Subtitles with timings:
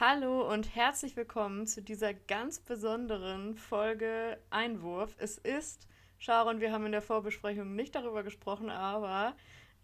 [0.00, 5.16] Hallo und herzlich willkommen zu dieser ganz besonderen Folge Einwurf.
[5.18, 9.34] Es ist, Sharon, wir haben in der Vorbesprechung nicht darüber gesprochen, aber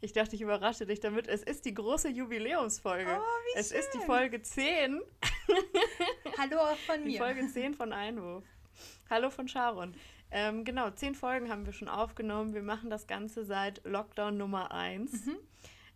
[0.01, 1.27] ich dachte, ich überrasche dich damit.
[1.27, 3.11] Es ist die große Jubiläumsfolge.
[3.11, 3.81] Oh, wie es schön.
[3.81, 5.01] ist die Folge 10.
[6.39, 7.19] Hallo auch von Die mir.
[7.19, 8.45] Folge 10 von Einwurf.
[9.11, 9.97] Hallo von Sharon.
[10.31, 12.55] Ähm, genau, zehn Folgen haben wir schon aufgenommen.
[12.55, 15.27] Wir machen das Ganze seit Lockdown Nummer 1.
[15.27, 15.39] Mhm.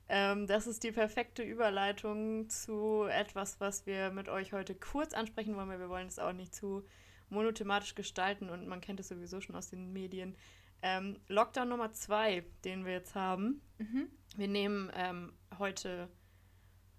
[0.09, 5.55] Ähm, das ist die perfekte Überleitung zu etwas, was wir mit euch heute kurz ansprechen
[5.55, 6.85] wollen, weil wir wollen es auch nicht zu
[7.29, 10.35] monothematisch gestalten und man kennt es sowieso schon aus den Medien.
[10.81, 13.61] Ähm, Lockdown Nummer 2, den wir jetzt haben.
[13.79, 14.09] Mhm.
[14.37, 16.09] Wir nehmen ähm, heute,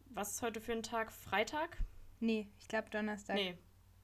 [0.09, 1.11] was ist heute für ein Tag?
[1.11, 1.77] Freitag?
[2.19, 3.35] Nee, ich glaube Donnerstag.
[3.35, 3.57] Nee,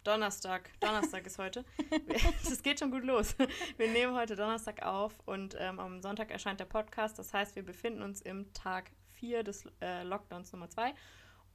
[0.05, 0.69] Donnerstag.
[0.79, 1.65] Donnerstag ist heute.
[2.47, 3.35] Das geht schon gut los.
[3.77, 7.17] Wir nehmen heute Donnerstag auf und ähm, am Sonntag erscheint der Podcast.
[7.19, 10.93] Das heißt, wir befinden uns im Tag 4 des äh, Lockdowns Nummer 2.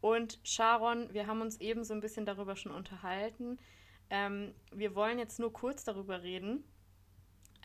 [0.01, 3.59] Und Sharon, wir haben uns eben so ein bisschen darüber schon unterhalten.
[4.11, 6.65] Ähm, wir wollen jetzt nur kurz darüber reden.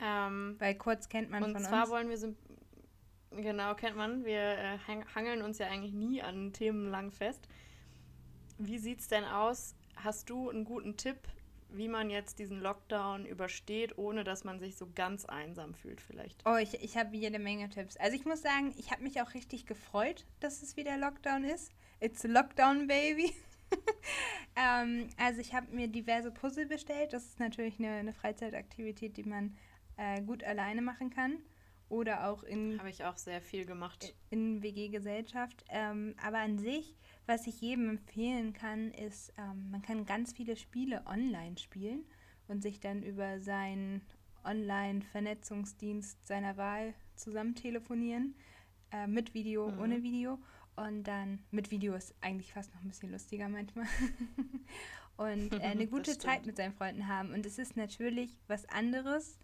[0.02, 1.90] Ähm, Weil kurz kennt man und von zwar uns.
[1.92, 2.36] wollen wir so,
[3.32, 7.48] genau, kennt man, wir äh, hang- hangeln uns ja eigentlich nie an Themen lang fest.
[8.58, 9.76] Wie sieht's denn aus?
[9.96, 11.18] Hast du einen guten Tipp,
[11.70, 16.42] wie man jetzt diesen Lockdown übersteht, ohne dass man sich so ganz einsam fühlt vielleicht?
[16.46, 17.98] Oh, ich, ich habe jede Menge Tipps.
[17.98, 21.72] Also ich muss sagen, ich habe mich auch richtig gefreut, dass es wieder Lockdown ist.
[22.00, 23.34] It's Lockdown, baby.
[24.56, 27.14] ähm, also ich habe mir diverse Puzzle bestellt.
[27.14, 29.56] Das ist natürlich eine, eine Freizeitaktivität, die man
[29.98, 31.40] äh, gut alleine machen kann.
[31.88, 34.16] Oder auch in Habe ich auch sehr viel gemacht.
[34.32, 35.64] in WG-Gesellschaft.
[35.70, 36.96] Ähm, aber an sich,
[37.28, 42.04] was ich jedem empfehlen kann, ist, ähm, man kann ganz viele Spiele online spielen
[42.48, 44.02] und sich dann über seinen
[44.44, 48.36] Online-Vernetzungsdienst seiner Wahl zusammen telefonieren.
[48.92, 49.80] Äh, mit Video, Mhm.
[49.80, 50.40] ohne Video.
[50.76, 53.88] Und dann mit Video ist eigentlich fast noch ein bisschen lustiger manchmal.
[55.18, 56.18] und äh, eine gute.
[56.18, 57.32] Zeit mit seinen Freunden haben.
[57.34, 59.40] Und es ist natürlich was anderes,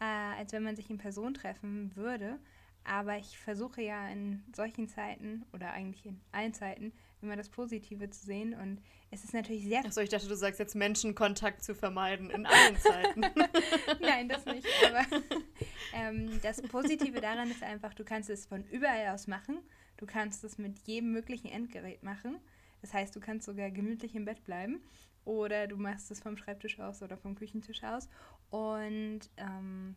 [0.00, 2.38] äh, als wenn man sich in Person treffen würde.
[2.84, 8.10] Aber ich versuche ja in solchen Zeiten oder eigentlich in allen Zeiten immer das Positive
[8.10, 8.52] zu sehen.
[8.52, 9.84] Und es ist natürlich sehr.
[9.84, 13.22] Achso, ich dachte, du sagst jetzt Menschenkontakt zu vermeiden in allen Zeiten.
[14.00, 14.66] Nein, das nicht.
[14.86, 15.06] Aber
[15.94, 19.60] ähm, das Positive daran ist einfach, du kannst es von überall aus machen.
[19.96, 22.38] Du kannst es mit jedem möglichen Endgerät machen.
[22.84, 24.82] Das heißt, du kannst sogar gemütlich im Bett bleiben.
[25.24, 28.10] Oder du machst es vom Schreibtisch aus oder vom Küchentisch aus.
[28.50, 29.96] Und ähm,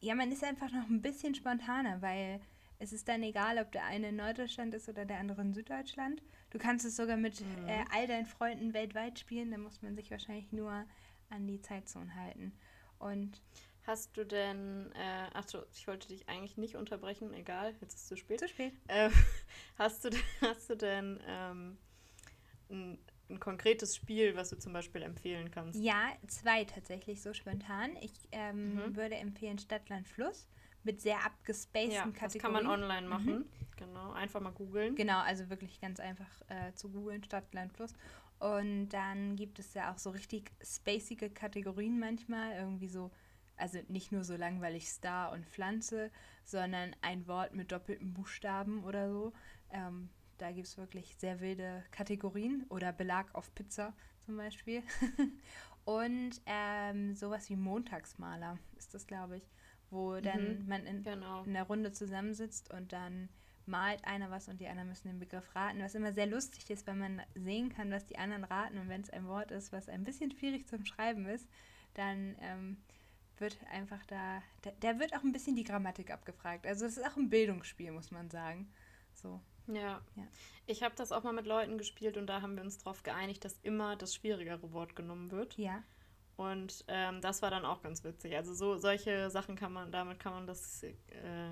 [0.00, 2.40] ja, man ist einfach noch ein bisschen spontaner, weil
[2.80, 6.20] es ist dann egal, ob der eine in Norddeutschland ist oder der andere in Süddeutschland.
[6.50, 7.68] Du kannst es sogar mit Mhm.
[7.68, 9.52] äh, all deinen Freunden weltweit spielen.
[9.52, 10.84] Da muss man sich wahrscheinlich nur
[11.30, 12.54] an die Zeitzone halten.
[12.98, 13.40] Und
[13.86, 18.06] Hast du denn, äh, achso, ich wollte dich eigentlich nicht unterbrechen, egal, jetzt ist es
[18.08, 18.38] zu spät.
[18.40, 18.72] zu spät.
[18.88, 19.12] Ähm,
[19.78, 21.76] hast, du, hast du denn ähm,
[22.70, 25.78] ein, ein konkretes Spiel, was du zum Beispiel empfehlen kannst?
[25.82, 27.96] Ja, zwei tatsächlich so spontan.
[28.00, 28.96] Ich ähm, Mhm.
[28.96, 30.48] würde empfehlen Stadtland Fluss
[30.82, 32.32] mit sehr abgespaceden Ja, Kategorien.
[32.32, 33.10] das kann man online Mhm.
[33.10, 33.44] machen.
[33.76, 34.94] Genau, einfach mal googeln.
[34.94, 37.92] Genau, also wirklich ganz einfach äh, zu googeln, Stadt, Land, Fluss.
[38.38, 43.10] Und dann gibt es ja auch so richtig spacige Kategorien manchmal, irgendwie so,
[43.56, 46.10] also nicht nur so langweilig Star und Pflanze,
[46.44, 49.32] sondern ein Wort mit doppelten Buchstaben oder so.
[49.70, 53.94] Ähm, da gibt es wirklich sehr wilde Kategorien oder Belag auf Pizza
[54.24, 54.82] zum Beispiel.
[55.84, 59.50] und ähm, sowas wie Montagsmaler ist das, glaube ich,
[59.90, 60.68] wo dann Mhm.
[60.68, 61.42] man in, Genau.
[61.44, 63.28] in der Runde zusammensitzt und dann
[63.66, 66.86] malt einer was und die anderen müssen den Begriff raten, was immer sehr lustig ist,
[66.86, 69.88] weil man sehen kann, was die anderen raten und wenn es ein Wort ist, was
[69.88, 71.48] ein bisschen schwierig zum Schreiben ist,
[71.94, 72.76] dann ähm,
[73.40, 76.66] wird einfach da, da, da wird auch ein bisschen die Grammatik abgefragt.
[76.66, 78.72] Also es ist auch ein Bildungsspiel, muss man sagen.
[79.12, 79.40] So.
[79.66, 80.02] Ja.
[80.16, 80.26] Ja.
[80.66, 83.44] Ich habe das auch mal mit Leuten gespielt und da haben wir uns darauf geeinigt,
[83.44, 85.56] dass immer das schwierigere Wort genommen wird.
[85.56, 85.82] Ja.
[86.36, 88.34] Und ähm, das war dann auch ganz witzig.
[88.36, 90.92] Also so solche Sachen kann man, damit kann man das äh,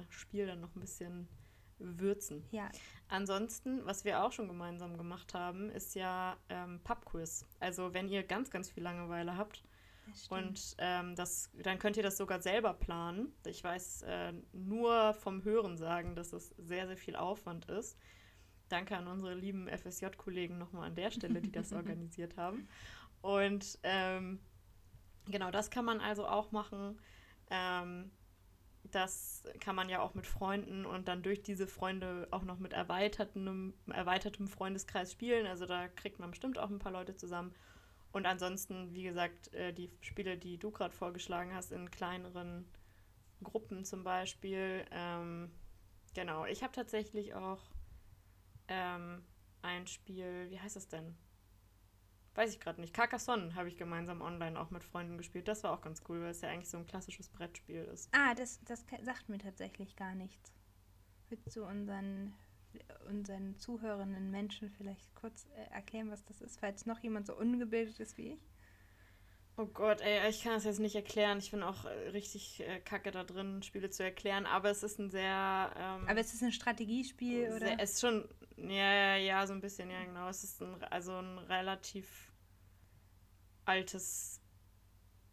[0.09, 1.29] Spiel dann noch ein bisschen
[1.79, 2.45] würzen.
[2.51, 2.71] Ja.
[3.09, 7.45] Ansonsten, was wir auch schon gemeinsam gemacht haben, ist ja ähm, Pubquiz.
[7.61, 9.65] Also wenn ihr ganz, ganz viel Langeweile habt
[10.07, 13.33] Das und ähm, das, dann könnt ihr das sogar selber planen.
[13.47, 17.99] Ich weiß äh, nur vom Hören sagen, dass es sehr, sehr viel Aufwand ist.
[18.69, 22.69] Danke an unsere lieben FSJ-Kollegen nochmal an der Stelle, die das organisiert haben.
[23.21, 24.41] Und ähm,
[25.27, 26.99] genau, das kann man also auch machen.
[27.51, 28.11] Ähm,
[28.91, 32.73] das kann man ja auch mit Freunden und dann durch diese Freunde auch noch mit
[32.73, 35.47] erweitertem, erweitertem Freundeskreis spielen.
[35.47, 37.55] Also da kriegt man bestimmt auch ein paar Leute zusammen.
[38.13, 42.67] Und ansonsten, wie gesagt, äh, die Spiele, die du gerade vorgeschlagen hast, in kleineren
[43.43, 44.85] Gruppen zum Beispiel.
[44.91, 45.51] Ähm,
[46.15, 47.61] genau, ich habe tatsächlich auch
[48.69, 49.25] ähm,
[49.63, 51.17] ein Spiel, wie heißt das denn?
[52.35, 52.95] weiß ich gerade nicht.
[52.95, 55.49] Carcassonne habe ich gemeinsam online auch mit Freunden gespielt.
[55.49, 58.09] Das war auch ganz cool, weil es ja eigentlich so ein klassisches Brettspiel ist.
[58.13, 60.53] Ah, das, das sagt mir tatsächlich gar nichts.
[61.29, 62.35] Willst du unseren,
[63.09, 68.01] unseren zuhörenden Menschen vielleicht kurz äh, erklären, was das ist, falls noch jemand so ungebildet
[68.01, 68.41] ist wie ich?
[69.59, 71.39] Oh Gott, ey, ich kann das jetzt nicht erklären.
[71.39, 74.47] Ich bin auch äh, richtig äh, kacke da drin, Spiele zu erklären.
[74.47, 75.73] Aber es ist ein sehr.
[75.77, 77.81] Ähm, aber es ist ein Strategiespiel, sehr, oder?
[77.81, 78.29] Es ist schon.
[78.57, 80.29] Ja, ja, ja, so ein bisschen, ja, genau.
[80.29, 82.33] Es ist ein, also ein relativ
[83.67, 84.41] altes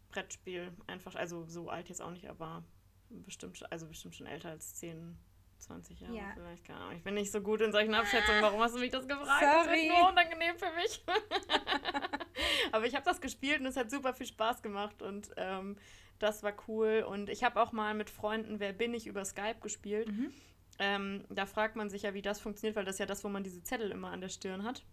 [0.10, 0.74] Brettspiel.
[0.88, 2.66] Einfach, also so alt jetzt auch nicht, aber
[3.10, 5.18] bestimmt, also bestimmt schon älter als 10,
[5.60, 6.32] 20 Jahre ja.
[6.34, 6.98] vielleicht, keine Ahnung.
[6.98, 8.42] Ich bin nicht so gut in solchen Abschätzungen.
[8.42, 9.42] Warum hast du mich das gefragt?
[9.42, 9.66] Sorry.
[9.66, 11.04] Das wird nur unangenehm für mich.
[12.72, 15.78] Aber ich habe das gespielt und es hat super viel Spaß gemacht und ähm,
[16.20, 17.06] das war cool.
[17.08, 20.10] Und ich habe auch mal mit Freunden Wer bin ich über Skype gespielt.
[20.10, 20.34] Mhm.
[20.80, 23.30] Ähm, da fragt man sich ja, wie das funktioniert, weil das ist ja das, wo
[23.30, 24.86] man diese Zettel immer an der Stirn hat.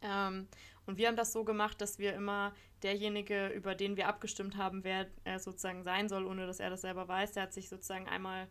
[0.00, 0.48] Ähm,
[0.86, 4.84] und wir haben das so gemacht, dass wir immer derjenige, über den wir abgestimmt haben,
[4.84, 8.08] wer er sozusagen sein soll, ohne dass er das selber weiß, der hat sich sozusagen
[8.08, 8.48] einmal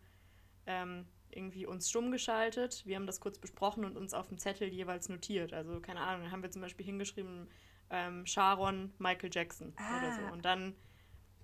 [0.68, 2.84] ähm, irgendwie uns stumm geschaltet.
[2.86, 5.54] Wir haben das kurz besprochen und uns auf dem Zettel jeweils notiert.
[5.54, 7.48] Also keine Ahnung, dann haben wir zum Beispiel hingeschrieben,
[7.90, 9.98] ähm, Sharon Michael Jackson ah.
[9.98, 10.34] oder so.
[10.34, 10.76] Und dann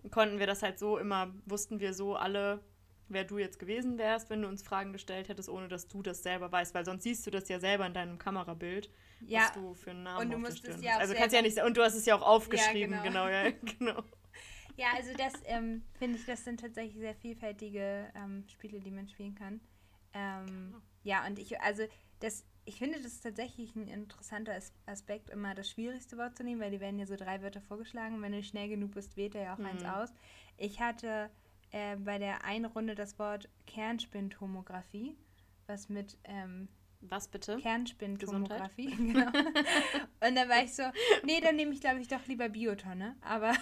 [0.10, 2.64] konnten wir das halt so immer, wussten wir so alle,
[3.08, 6.24] wer du jetzt gewesen wärst, wenn du uns Fragen gestellt hättest, ohne dass du das
[6.24, 8.90] selber weißt, weil sonst siehst du das ja selber in deinem Kamerabild,
[9.22, 9.42] ja.
[9.42, 11.78] was du für einen Namen und du musst es ja Also kannst ja nicht und
[11.78, 13.26] du hast es ja auch aufgeschrieben, ja, genau.
[13.26, 14.04] genau, ja, genau.
[14.78, 19.08] Ja, also das ähm, finde ich, das sind tatsächlich sehr vielfältige ähm, Spiele, die man
[19.08, 19.60] spielen kann.
[20.14, 20.82] Ähm.
[21.04, 21.84] Ja, und ich, also
[22.20, 24.54] das ich finde, das ist tatsächlich ein interessanter
[24.86, 28.22] Aspekt, immer das schwierigste Wort zu nehmen, weil die werden ja so drei Wörter vorgeschlagen.
[28.22, 29.66] Wenn du schnell genug bist, wählt er ja auch mhm.
[29.66, 30.10] eins aus.
[30.58, 31.30] Ich hatte
[31.72, 35.16] äh, bei der einen Runde das Wort Kernspintomographie,
[35.66, 36.68] was mit ähm,
[37.02, 37.58] was bitte?
[37.58, 39.26] Kernspintomographie, genau.
[40.22, 40.84] Und dann war ich so,
[41.24, 43.16] nee, dann nehme ich, glaube ich, doch lieber Biotonne.
[43.22, 43.54] Aber.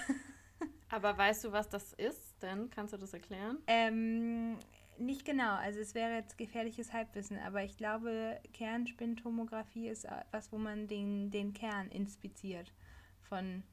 [0.90, 2.70] Aber weißt du, was das ist denn?
[2.72, 3.60] Kannst du das erklären?
[3.68, 4.58] Ähm,
[5.00, 10.58] nicht genau, also es wäre jetzt gefährliches Halbwissen, aber ich glaube, Kernspintomographie ist was, wo
[10.58, 12.74] man den, den Kern inspiziert
[13.22, 13.64] von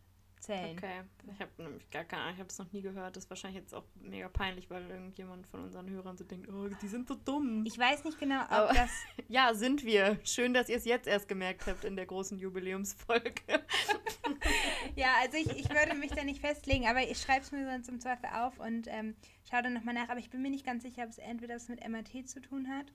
[0.40, 0.76] Zellen.
[0.76, 1.02] Okay,
[1.32, 3.16] ich habe nämlich gar keine Ahnung, ich habe es noch nie gehört.
[3.16, 6.68] Das ist wahrscheinlich jetzt auch mega peinlich, weil irgendjemand von unseren Hörern so denkt, oh,
[6.68, 7.64] die sind so dumm.
[7.66, 8.90] Ich weiß nicht genau, ob Aber, das...
[9.28, 10.18] ja, sind wir.
[10.24, 13.42] Schön, dass ihr es jetzt erst gemerkt habt in der großen Jubiläumsfolge.
[14.96, 17.88] ja, also ich, ich würde mich da nicht festlegen, aber ich schreibe es mir sonst
[17.88, 19.16] im Zweifel auf und ähm,
[19.48, 20.08] schaue dann nochmal nach.
[20.08, 22.68] Aber ich bin mir nicht ganz sicher, ob es entweder was mit MRT zu tun
[22.68, 22.92] hat,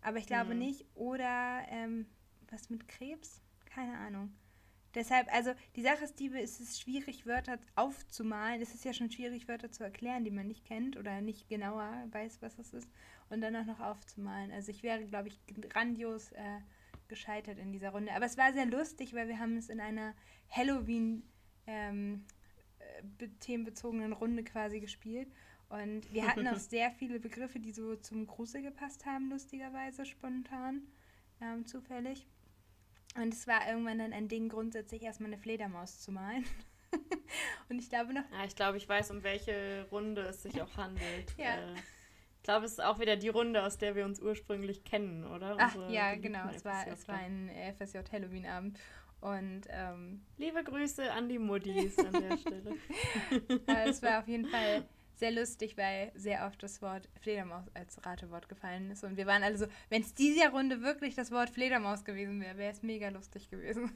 [0.00, 0.58] aber ich glaube hm.
[0.58, 2.06] nicht, oder ähm,
[2.50, 3.40] was mit Krebs?
[3.66, 4.32] Keine Ahnung.
[4.94, 8.60] Deshalb, also die Sache ist, die, es ist schwierig, Wörter aufzumalen.
[8.60, 11.90] Es ist ja schon schwierig, Wörter zu erklären, die man nicht kennt oder nicht genauer
[12.10, 12.88] weiß, was es ist.
[13.32, 14.52] Und dann auch noch aufzumalen.
[14.52, 15.40] Also ich wäre, glaube ich,
[15.70, 16.60] grandios äh,
[17.08, 18.12] gescheitert in dieser Runde.
[18.12, 20.12] Aber es war sehr lustig, weil wir haben es in einer
[20.50, 21.22] Halloween
[21.66, 22.26] ähm,
[22.78, 25.32] äh, themenbezogenen Runde quasi gespielt.
[25.70, 30.82] Und wir hatten auch sehr viele Begriffe, die so zum Grusel gepasst haben, lustigerweise, spontan,
[31.40, 32.26] ähm, zufällig.
[33.14, 36.44] Und es war irgendwann dann ein Ding, grundsätzlich erstmal eine Fledermaus zu malen.
[37.70, 38.30] und ich glaube noch.
[38.30, 41.34] Ja, ich glaube, ich weiß, um welche Runde es sich auch handelt.
[41.38, 41.72] ja.
[41.72, 41.76] Äh,
[42.42, 45.54] ich glaube, es ist auch wieder die Runde, aus der wir uns ursprünglich kennen, oder?
[45.60, 46.48] Ach Unsere ja, genau.
[46.52, 47.48] Es war, es war ein
[47.78, 48.80] FSJ Halloween-Abend.
[49.20, 52.74] Und ähm, liebe Grüße an die Muddis an der Stelle.
[53.86, 58.48] Es war auf jeden Fall sehr lustig, weil sehr oft das Wort Fledermaus als Ratewort
[58.48, 59.04] gefallen ist.
[59.04, 62.58] Und wir waren alle so, wenn es diese Runde wirklich das Wort Fledermaus gewesen wäre,
[62.58, 63.92] wäre es mega lustig gewesen.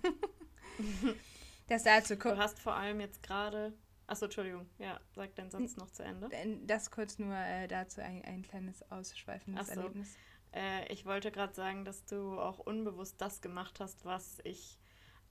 [1.67, 3.73] das dazu Du hast vor allem jetzt gerade.
[4.07, 4.69] Achso, Entschuldigung.
[4.79, 6.29] Ja, sag deinen Satz noch zu Ende.
[6.67, 9.81] Das kurz nur äh, dazu ein, ein kleines ausschweifendes so.
[9.81, 10.17] Erlebnis.
[10.53, 14.79] Äh, ich wollte gerade sagen, dass du auch unbewusst das gemacht hast, was ich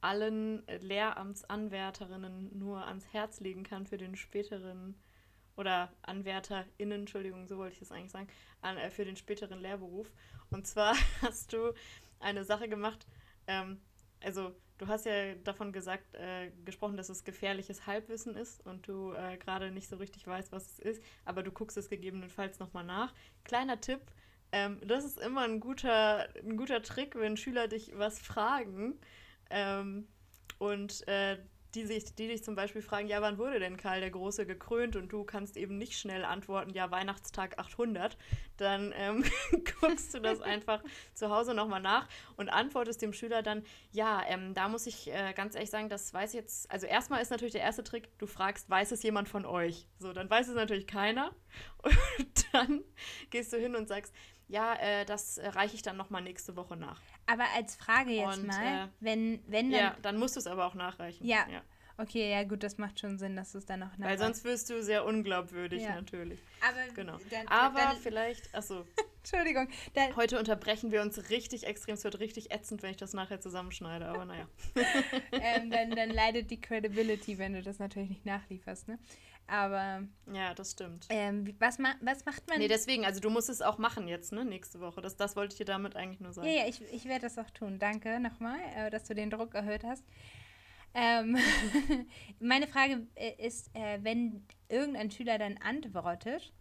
[0.01, 4.95] allen Lehramtsanwärterinnen nur ans Herz legen kann für den späteren
[5.55, 8.27] oder AnwärterInnen, Entschuldigung, so wollte ich das eigentlich sagen,
[8.61, 10.11] an, äh, für den späteren Lehrberuf.
[10.51, 11.73] Und zwar hast du
[12.19, 13.07] eine Sache gemacht,
[13.47, 13.81] ähm,
[14.21, 19.13] also du hast ja davon gesagt, äh, gesprochen, dass es gefährliches Halbwissen ist und du
[19.13, 22.83] äh, gerade nicht so richtig weißt, was es ist, aber du guckst es gegebenenfalls nochmal
[22.83, 23.13] nach.
[23.43, 24.01] Kleiner Tipp,
[24.51, 28.99] ähm, das ist immer ein guter, ein guter Trick, wenn Schüler dich was fragen.
[29.49, 30.07] Ähm,
[30.59, 31.37] und äh,
[31.75, 34.95] die, sich, die dich zum Beispiel fragen, ja, wann wurde denn Karl der Große gekrönt?
[34.95, 38.17] Und du kannst eben nicht schnell antworten, ja, Weihnachtstag 800,
[38.57, 39.23] dann ähm,
[39.79, 40.81] guckst du das einfach
[41.13, 45.33] zu Hause nochmal nach und antwortest dem Schüler dann, ja, ähm, da muss ich äh,
[45.33, 48.69] ganz ehrlich sagen, das weiß jetzt, also erstmal ist natürlich der erste Trick, du fragst,
[48.69, 49.87] weiß es jemand von euch?
[49.99, 51.35] So, dann weiß es natürlich keiner.
[51.83, 52.83] Und dann
[53.29, 54.13] gehst du hin und sagst,
[54.47, 57.01] ja, äh, das äh, reiche ich dann nochmal nächste Woche nach.
[57.25, 59.79] Aber als Frage jetzt Und, mal, äh, wenn, wenn dann.
[59.79, 61.25] Ja, dann musst du es aber auch nachreichen.
[61.25, 61.45] Ja.
[61.97, 64.23] Okay, ja gut, das macht schon Sinn, dass du es dann noch Weil nachreichst.
[64.23, 65.95] sonst wirst du sehr unglaubwürdig Ja.
[65.95, 66.39] natürlich.
[66.61, 67.17] Aber, Genau.
[67.31, 68.85] dann, Aber dann, vielleicht, achso,
[69.23, 69.69] Entschuldigung.
[69.93, 71.93] Dann, heute unterbrechen wir uns richtig extrem.
[71.95, 74.45] Es wird richtig ätzend, wenn ich das nachher zusammenschneide, aber naja.
[75.31, 78.99] ähm, dann, dann leidet die Credibility, wenn du das natürlich nicht nachlieferst, ne?
[79.47, 81.05] Aber Ja, das stimmt.
[81.09, 82.57] ähm, was, ma was macht man?
[82.57, 85.01] Nee, deswegen, also du musst es auch machen jetzt, ne, nächste Woche.
[85.01, 86.47] Das, das wollte ich dir damit eigentlich nur sagen.
[86.47, 87.77] ja, ja, ich, ich werde das auch tun.
[87.77, 90.03] Danke nochmal, äh, dass du den Druck erhöht hast.
[90.95, 91.37] Ähm,
[92.39, 96.53] meine Frage äh, ist, äh, wenn irgendein Schüler dann antwortet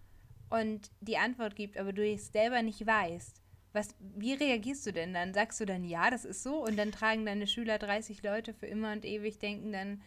[0.50, 3.40] und die Antwort gibt, aber du es selber nicht weißt,
[3.72, 5.34] was, wie reagierst du denn dann?
[5.34, 8.66] Sagst du dann, ja, das ist so und dann tragen deine Schüler 30 Leute für
[8.66, 10.02] immer und ewig, denken dann,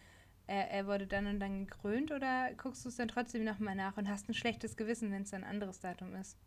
[0.48, 3.96] äh, er wurde dann und dann gekrönt oder guckst du es dann trotzdem nochmal nach
[3.96, 6.38] und hast ein schlechtes Gewissen, wenn es ein anderes Datum ist?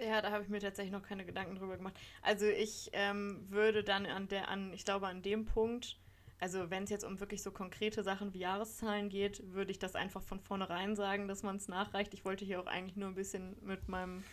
[0.00, 1.98] Ja, da habe ich mir tatsächlich noch keine Gedanken drüber gemacht.
[2.22, 5.98] Also ich ähm, würde dann an der, an, ich glaube an dem Punkt,
[6.38, 9.94] also wenn es jetzt um wirklich so konkrete Sachen wie Jahreszahlen geht, würde ich das
[9.94, 12.14] einfach von vornherein sagen, dass man es nachreicht.
[12.14, 14.24] Ich wollte hier auch eigentlich nur ein bisschen mit meinem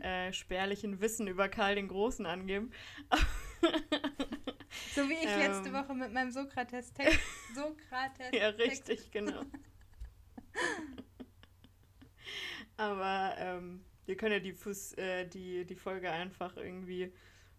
[0.00, 2.70] äh, spärlichen Wissen über Karl den Großen angeben.
[4.94, 5.74] So wie ich letzte Ähm.
[5.74, 7.20] Woche mit meinem Sokrates-Text.
[7.54, 9.42] Sokrates ja, richtig, genau.
[12.76, 17.12] Aber ähm, wir können ja die, Fus äh, die, die Folge einfach irgendwie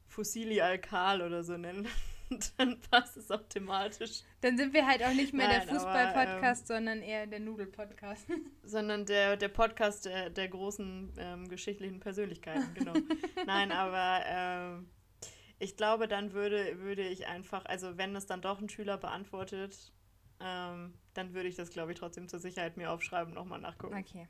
[0.07, 1.87] Fossili Alkal oder so nennen.
[2.57, 4.21] Dann passt es auch thematisch.
[4.41, 8.25] Dann sind wir halt auch nicht mehr der Nein, aber, Fußball-Podcast, sondern eher der Nudel-Podcast.
[8.63, 12.93] Sondern der, der Podcast der, der großen ähm, geschichtlichen Persönlichkeiten, genau.
[13.45, 14.89] Nein, aber ähm,
[15.61, 19.93] ich glaube, dann würde, würde ich einfach, also wenn es dann doch ein Schüler beantwortet,
[20.39, 23.97] ähm, dann würde ich das, glaube ich, trotzdem zur Sicherheit mir aufschreiben und nochmal nachgucken.
[23.97, 24.27] Okay.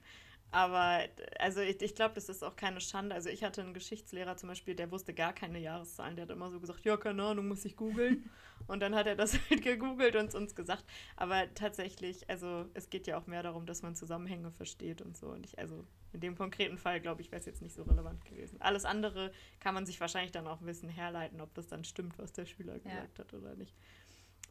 [0.52, 1.00] Aber
[1.40, 3.16] also ich, ich glaube, das ist auch keine Schande.
[3.16, 6.18] Also ich hatte einen Geschichtslehrer zum Beispiel, der wusste gar keine Jahreszahlen.
[6.18, 8.30] Der hat immer so gesagt, ja, keine Ahnung, muss ich googeln.
[8.68, 10.84] und dann hat er das halt gegoogelt und uns gesagt.
[11.16, 15.28] Aber tatsächlich, also es geht ja auch mehr darum, dass man Zusammenhänge versteht und so.
[15.28, 18.26] Und ich, also in dem konkreten Fall, glaube ich, wäre es jetzt nicht so relevant
[18.26, 18.60] gewesen.
[18.60, 19.32] Alles andere
[19.62, 22.46] kann man sich wahrscheinlich dann auch ein bisschen herleiten, ob das dann stimmt, was der
[22.46, 23.74] Schüler gesagt hat oder nicht.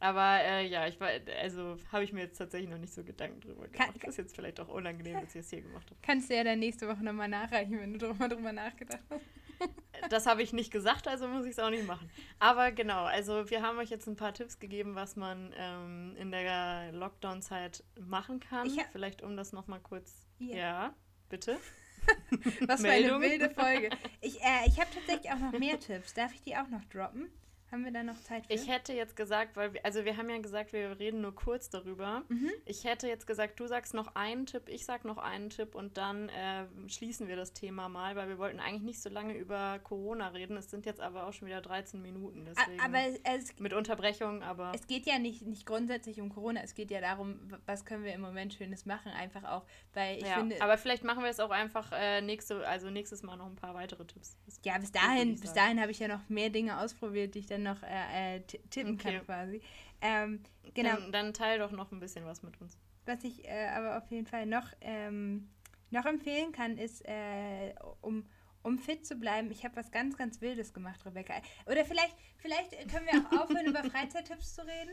[0.01, 1.09] Aber äh, ja, ich war,
[1.41, 3.97] also habe ich mir jetzt tatsächlich noch nicht so Gedanken drüber Kann- gemacht.
[4.03, 6.01] Das ist jetzt vielleicht auch unangenehm, dass ich es hier gemacht habe.
[6.03, 9.21] Kannst du ja dann nächste Woche nochmal nachreichen, wenn du drüber, drüber nachgedacht hast.
[10.09, 12.09] Das habe ich nicht gesagt, also muss ich es auch nicht machen.
[12.39, 16.31] Aber genau, also wir haben euch jetzt ein paar Tipps gegeben, was man ähm, in
[16.31, 18.67] der Lockdown-Zeit machen kann.
[18.79, 20.27] Ha- Vielleicht um das nochmal kurz.
[20.39, 20.57] Ja.
[20.57, 20.95] Ja,
[21.29, 21.59] bitte.
[22.67, 23.91] Was für eine wilde Folge.
[24.23, 26.15] Ich, äh, ich habe tatsächlich auch noch mehr Tipps.
[26.15, 27.31] Darf ich die auch noch droppen?
[27.71, 28.53] Haben wir da noch Zeit für?
[28.53, 31.71] Ich hätte jetzt gesagt, weil wir, also wir haben ja gesagt, wir reden nur kurz
[31.71, 32.23] darüber.
[32.29, 32.51] Mhm.
[32.65, 35.97] Ich hätte jetzt gesagt, du sagst noch einen Tipp, ich sag noch einen Tipp und
[35.97, 39.79] dann äh, schließen wir das Thema mal, weil wir wollten eigentlich nicht so lange über
[39.85, 40.57] Corona reden.
[40.57, 42.45] Es sind jetzt aber auch schon wieder 13 Minuten.
[42.45, 44.73] Deswegen Aber es, mit Unterbrechung, aber.
[44.75, 48.15] es geht ja nicht, nicht grundsätzlich um Corona, es geht ja darum, was können wir
[48.15, 49.13] im Moment Schönes machen.
[49.13, 52.67] Einfach auch, weil ich ja, finde, aber vielleicht machen wir es auch einfach äh, nächste,
[52.67, 54.37] also nächstes Mal noch ein paar weitere Tipps.
[54.47, 57.47] Das- Ja, bis dahin, bis dahin habe ich ja noch mehr Dinge ausprobiert, die ich
[57.47, 59.17] dann noch äh, äh, ti- tippen Okay.
[59.19, 59.63] kann quasi.
[60.01, 60.43] Ähm,
[60.75, 62.77] genau, Dann, dann teil doch noch ein bisschen was mit uns.
[63.07, 65.51] was ich äh, aber auf jeden Fall noch, ähm,
[65.91, 68.27] noch empfehlen kann, ist, äh, um,
[68.63, 71.35] um fit zu bleiben, ich habe was ganz, ganz Wildes gemacht, Rebecca.
[71.67, 74.93] Oder vielleicht, vielleicht können wir auch aufhören, über Freizeittipps zu reden.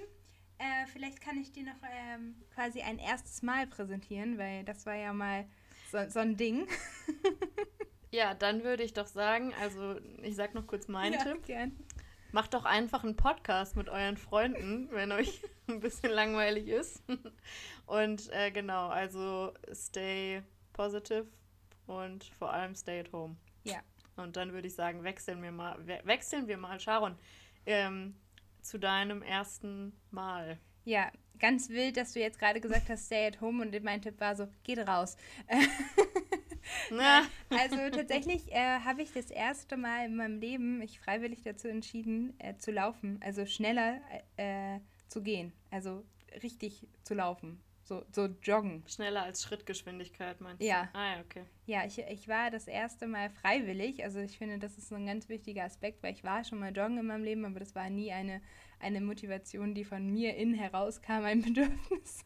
[0.59, 4.95] Äh, vielleicht kann ich dir noch ähm, quasi ein erstes Mal präsentieren, weil das war
[4.95, 5.45] ja mal
[5.91, 6.67] so, so ein Ding.
[8.09, 11.45] Ja, dann würde ich doch sagen, also ich sag noch kurz meinen Ja, Tipp.
[11.45, 11.77] gern.
[12.37, 17.01] Macht doch einfach einen Podcast mit euren Freunden, wenn euch ein bisschen langweilig ist.
[17.87, 21.25] Und äh, genau, also stay positive
[21.87, 23.37] und vor allem stay at home.
[23.63, 23.79] Ja.
[24.17, 27.17] Und dann würde ich sagen, wechseln wir mal, we wechseln wir mal, Sharon,
[27.65, 28.15] ähm,
[28.61, 30.59] zu deinem ersten Mal.
[30.85, 34.19] Ja, ganz wild, dass du jetzt gerade gesagt hast, stay at home und mein Tipp
[34.19, 35.17] war so, geht raus.
[37.49, 42.33] Also tatsächlich äh, habe ich das erste Mal in meinem Leben mich freiwillig dazu entschieden,
[42.39, 43.99] äh, zu laufen, also schneller
[44.37, 46.03] äh, zu gehen, also
[46.43, 48.83] richtig zu laufen, so, so joggen.
[48.87, 50.89] schneller als Schrittgeschwindigkeit, meinst Ja.
[50.93, 50.99] du?
[50.99, 51.45] Ah ja, okay.
[51.65, 55.27] Ja, ich, ich war das erste Mal freiwillig, also ich finde, das ist ein ganz
[55.29, 58.11] wichtiger Aspekt, weil ich war schon mal joggen in meinem Leben, aber das war nie
[58.11, 58.41] eine,
[58.79, 62.25] eine Motivation, die von mir innen herauskam, ein Bedürfnis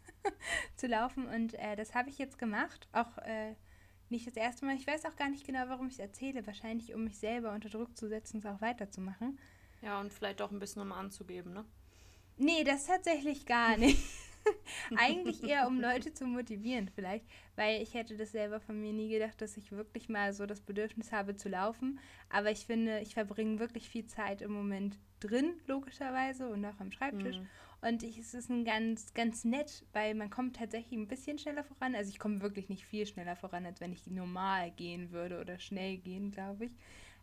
[0.75, 3.55] zu laufen und äh, das habe ich jetzt gemacht, auch äh,
[4.11, 4.75] nicht das erste Mal.
[4.75, 6.45] Ich weiß auch gar nicht genau, warum ich es erzähle.
[6.45, 9.39] Wahrscheinlich, um mich selber unter Druck zu setzen, es auch weiterzumachen.
[9.81, 11.65] Ja, und vielleicht auch ein bisschen um anzugeben, ne?
[12.37, 13.99] Nee, das tatsächlich gar nicht.
[14.95, 17.25] Eigentlich eher, um Leute zu motivieren, vielleicht,
[17.55, 20.61] weil ich hätte das selber von mir nie gedacht, dass ich wirklich mal so das
[20.61, 21.99] Bedürfnis habe zu laufen.
[22.29, 26.91] Aber ich finde, ich verbringe wirklich viel Zeit im Moment drin, logischerweise, und auch am
[26.91, 27.37] Schreibtisch.
[27.37, 27.47] Mhm.
[27.81, 31.63] Und ich, es ist ein ganz, ganz nett, weil man kommt tatsächlich ein bisschen schneller
[31.63, 31.95] voran.
[31.95, 35.57] Also ich komme wirklich nicht viel schneller voran, als wenn ich normal gehen würde oder
[35.57, 36.75] schnell gehen, glaube ich.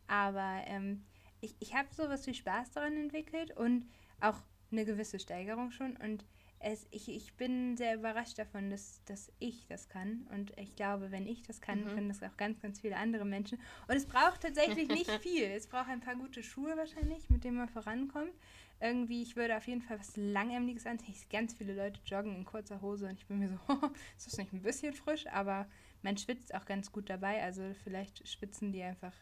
[0.09, 1.05] Aber ähm,
[1.41, 3.89] ich, ich habe sowas wie Spaß daran entwickelt und
[4.21, 4.37] auch
[4.73, 5.97] eine gewisse Steigerung schon.
[5.97, 6.25] Und
[6.61, 10.27] es, ich, ich bin sehr überrascht davon, dass, dass ich das kann.
[10.33, 11.89] Und ich glaube, wenn ich das kann, mhm.
[11.89, 13.59] können das auch ganz, ganz viele andere Menschen.
[13.87, 15.45] Und es braucht tatsächlich nicht viel.
[15.45, 18.33] Es braucht ein paar gute Schuhe wahrscheinlich, mit denen man vorankommt.
[18.81, 21.15] Irgendwie, ich würde auf jeden Fall was Langärmliches anziehen.
[21.31, 23.59] Ganz viele Leute joggen in kurzer Hose und ich bin mir so,
[24.17, 25.27] ist das nicht ein bisschen frisch?
[25.29, 25.67] Aber
[26.03, 27.43] man schwitzt auch ganz gut dabei.
[27.43, 29.13] Also vielleicht schwitzen die einfach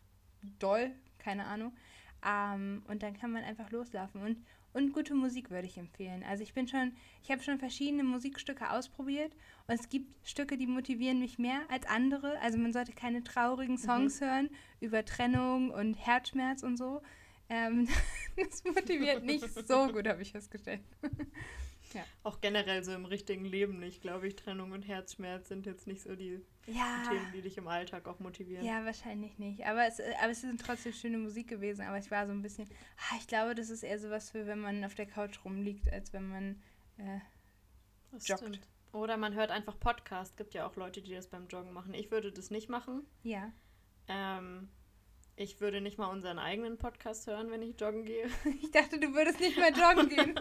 [0.59, 1.73] doll, keine Ahnung.
[2.25, 4.21] Ähm, und dann kann man einfach loslaufen.
[4.23, 6.23] Und, und gute Musik würde ich empfehlen.
[6.25, 9.33] Also ich bin schon, ich habe schon verschiedene Musikstücke ausprobiert
[9.67, 12.39] und es gibt Stücke, die motivieren mich mehr als andere.
[12.41, 14.25] Also man sollte keine traurigen Songs mhm.
[14.25, 17.01] hören über Trennung und Herzschmerz und so.
[17.49, 17.88] Ähm,
[18.37, 20.81] das motiviert nicht so gut, habe ich festgestellt.
[21.95, 22.05] Ja.
[22.25, 24.37] Auch generell so im richtigen Leben nicht, glaube ich.
[24.37, 27.05] Trennung und Herzschmerz sind jetzt nicht so die, ja.
[27.09, 28.65] Themen, die dich im Alltag auch motivieren.
[28.65, 29.65] Ja, wahrscheinlich nicht.
[29.65, 31.83] Aber es, aber es ist trotzdem schöne Musik gewesen.
[31.83, 34.47] Aber ich war so ein bisschen, ah, ich glaube, das ist eher so was für,
[34.47, 36.62] wenn man auf der Couch rumliegt, als wenn man
[36.99, 37.21] äh,
[38.19, 38.41] joggt.
[38.41, 38.61] Stimmt.
[38.93, 40.37] Oder man hört einfach Podcast.
[40.37, 41.95] Gibt ja auch Leute, die das beim Joggen machen.
[41.95, 43.07] Ich würde das nicht machen.
[43.23, 43.53] Ja.
[44.09, 44.69] Ähm,
[45.37, 48.28] ich würde nicht mal unseren eigenen Podcast hören, wenn ich joggen gehe.
[48.62, 50.40] Ich dachte, du würdest nicht mehr joggen gehen.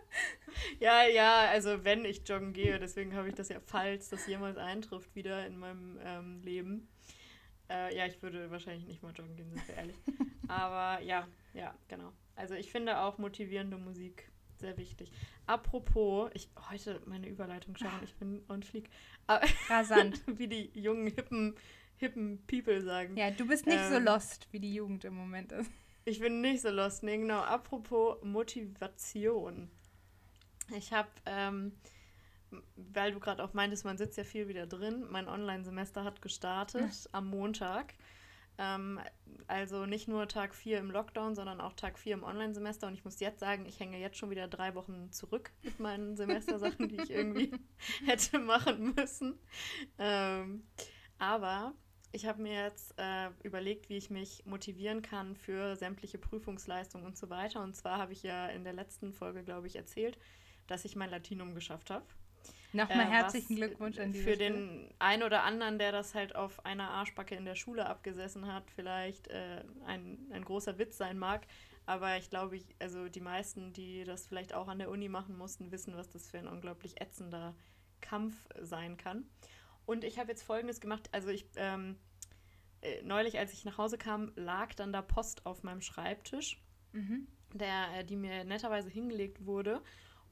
[0.80, 4.56] ja, ja, also wenn ich joggen gehe, deswegen habe ich das ja, falls das jemals
[4.56, 6.88] eintrifft, wieder in meinem ähm, Leben.
[7.68, 9.96] Äh, ja, ich würde wahrscheinlich nicht mal joggen gehen, sind wir ehrlich.
[10.48, 12.12] Aber ja, ja, genau.
[12.36, 14.30] Also ich finde auch motivierende Musik
[14.62, 15.10] sehr wichtig.
[15.46, 18.88] Apropos, ich heute meine Überleitung schauen, ich bin on fleek.
[19.68, 20.22] Rasant.
[20.38, 21.56] wie die jungen, hippen,
[22.02, 23.16] hippen People sagen.
[23.16, 25.70] Ja, du bist nicht ähm, so lost, wie die Jugend im Moment ist.
[26.04, 27.40] Ich bin nicht so lost, nee, genau.
[27.40, 29.70] Apropos Motivation.
[30.76, 31.72] Ich habe, ähm,
[32.76, 35.06] weil du gerade auch meintest, man sitzt ja viel wieder drin.
[35.10, 37.08] Mein Online-Semester hat gestartet mhm.
[37.12, 37.94] am Montag.
[38.58, 39.00] Ähm,
[39.46, 42.88] also nicht nur Tag 4 im Lockdown, sondern auch Tag 4 im Online-Semester.
[42.88, 46.16] Und ich muss jetzt sagen, ich hänge jetzt schon wieder drei Wochen zurück mit meinen
[46.16, 47.52] Semestersachen, die ich irgendwie
[48.06, 49.38] hätte machen müssen.
[49.98, 50.64] Ähm,
[51.18, 51.74] aber
[52.12, 57.16] ich habe mir jetzt äh, überlegt, wie ich mich motivieren kann für sämtliche Prüfungsleistungen und
[57.16, 57.62] so weiter.
[57.62, 60.18] Und zwar habe ich ja in der letzten Folge, glaube ich, erzählt,
[60.66, 62.04] dass ich mein Latinum geschafft habe.
[62.74, 66.64] Nochmal äh, herzlichen Glückwunsch an die Für den einen oder anderen, der das halt auf
[66.64, 71.46] einer Arschbacke in der Schule abgesessen hat, vielleicht äh, ein, ein großer Witz sein mag.
[71.84, 75.36] Aber ich glaube, ich, also die meisten, die das vielleicht auch an der Uni machen
[75.36, 77.54] mussten, wissen, was das für ein unglaublich ätzender
[78.00, 79.26] Kampf sein kann.
[79.86, 81.08] Und ich habe jetzt Folgendes gemacht.
[81.12, 81.96] Also ich, ähm,
[82.80, 86.60] äh, neulich, als ich nach Hause kam, lag dann da Post auf meinem Schreibtisch,
[86.92, 87.26] mhm.
[87.52, 89.82] der, äh, die mir netterweise hingelegt wurde.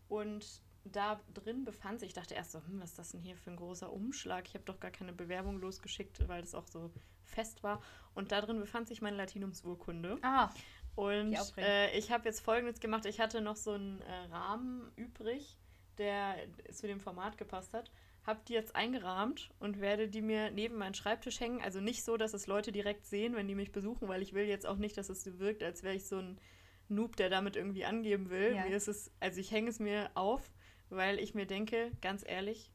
[0.08, 3.36] Und da drin befand sich, ich dachte erst so, hm, was ist das denn hier
[3.36, 4.46] für ein großer Umschlag?
[4.48, 6.90] Ich habe doch gar keine Bewerbung losgeschickt, weil das auch so
[7.24, 7.82] fest war.
[8.14, 10.18] Und da drin befand sich meine Latinumsurkunde.
[10.22, 10.50] Ah.
[10.96, 13.06] Und äh, ich habe jetzt folgendes gemacht.
[13.06, 15.56] Ich hatte noch so einen äh, Rahmen übrig,
[15.98, 16.36] der
[16.72, 17.90] zu dem Format gepasst hat.
[18.24, 21.62] Habe die jetzt eingerahmt und werde die mir neben meinen Schreibtisch hängen.
[21.62, 24.44] Also nicht so, dass es Leute direkt sehen, wenn die mich besuchen, weil ich will
[24.44, 26.38] jetzt auch nicht, dass es so wirkt, als wäre ich so ein
[26.88, 28.54] Noob, der damit irgendwie angeben will.
[28.54, 28.64] Ja.
[28.64, 30.52] Mir ist es, also ich hänge es mir auf,
[30.90, 32.70] weil ich mir denke, ganz ehrlich,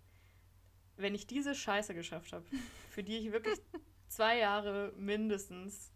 [0.97, 2.45] wenn ich diese Scheiße geschafft habe,
[2.89, 3.59] für die ich wirklich
[4.07, 5.91] zwei Jahre mindestens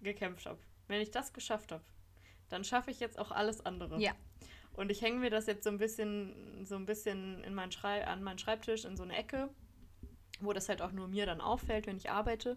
[0.00, 1.84] gekämpft habe, wenn ich das geschafft habe,
[2.48, 4.00] dann schaffe ich jetzt auch alles andere.
[4.00, 4.14] Ja.
[4.74, 8.06] Und ich hänge mir das jetzt so ein bisschen, so ein bisschen in mein Schrei
[8.06, 9.50] an meinen Schreibtisch in so eine Ecke,
[10.40, 12.56] wo das halt auch nur mir dann auffällt, wenn ich arbeite.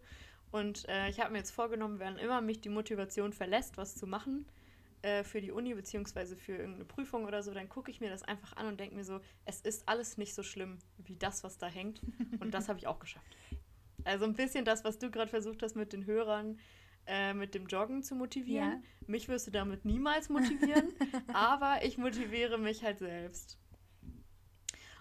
[0.51, 4.05] Und äh, ich habe mir jetzt vorgenommen, wenn immer mich die Motivation verlässt, was zu
[4.05, 4.45] machen,
[5.03, 8.23] äh, für die Uni beziehungsweise für irgendeine Prüfung oder so, dann gucke ich mir das
[8.23, 11.57] einfach an und denke mir so, es ist alles nicht so schlimm wie das, was
[11.57, 12.01] da hängt.
[12.39, 13.37] Und das habe ich auch geschafft.
[14.05, 16.59] Also ein bisschen das, was du gerade versucht hast mit den Hörern,
[17.07, 18.83] äh, mit dem Joggen zu motivieren.
[18.83, 19.07] Ja.
[19.07, 20.93] Mich wirst du damit niemals motivieren,
[21.33, 23.57] aber ich motiviere mich halt selbst.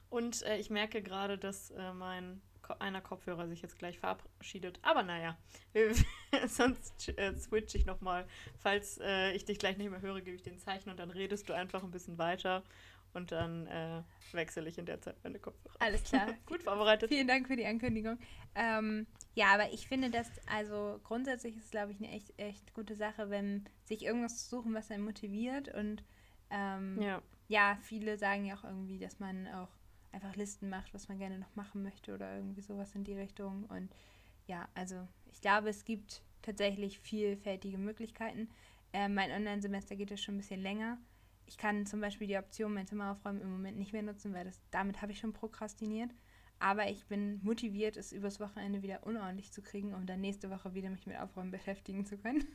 [0.08, 2.42] Und äh, ich merke gerade, dass äh, mein
[2.78, 4.78] einer Kopfhörer sich jetzt gleich verabschiedet.
[4.82, 5.36] Aber naja,
[6.46, 8.26] sonst äh, switch ich nochmal.
[8.58, 11.48] Falls äh, ich dich gleich nicht mehr höre, gebe ich den Zeichen und dann redest
[11.48, 12.62] du einfach ein bisschen weiter
[13.14, 15.76] und dann äh, wechsle ich in der Zeit meine Kopfhörer.
[15.80, 16.28] Alles klar.
[16.46, 17.10] Gut vorbereitet.
[17.10, 18.18] Vielen Dank für die Ankündigung.
[18.54, 22.74] Ähm, ja, aber ich finde das, also grundsätzlich ist es, glaube ich, eine echt, echt
[22.74, 26.04] gute Sache, wenn sich irgendwas zu suchen, was einen motiviert und
[26.50, 29.68] ähm, ja ja, viele sagen ja auch irgendwie, dass man auch
[30.10, 33.64] einfach Listen macht, was man gerne noch machen möchte oder irgendwie sowas in die Richtung.
[33.64, 33.94] Und
[34.46, 38.48] ja, also ich glaube, es gibt tatsächlich vielfältige Möglichkeiten.
[38.94, 40.96] Äh, mein Online-Semester geht ja schon ein bisschen länger.
[41.44, 44.46] Ich kann zum Beispiel die Option mein Zimmer aufräumen im Moment nicht mehr nutzen, weil
[44.46, 46.10] das, damit habe ich schon prokrastiniert.
[46.62, 50.74] Aber ich bin motiviert, es übers Wochenende wieder unordentlich zu kriegen, um dann nächste Woche
[50.74, 52.46] wieder mich mit Aufräumen beschäftigen zu können.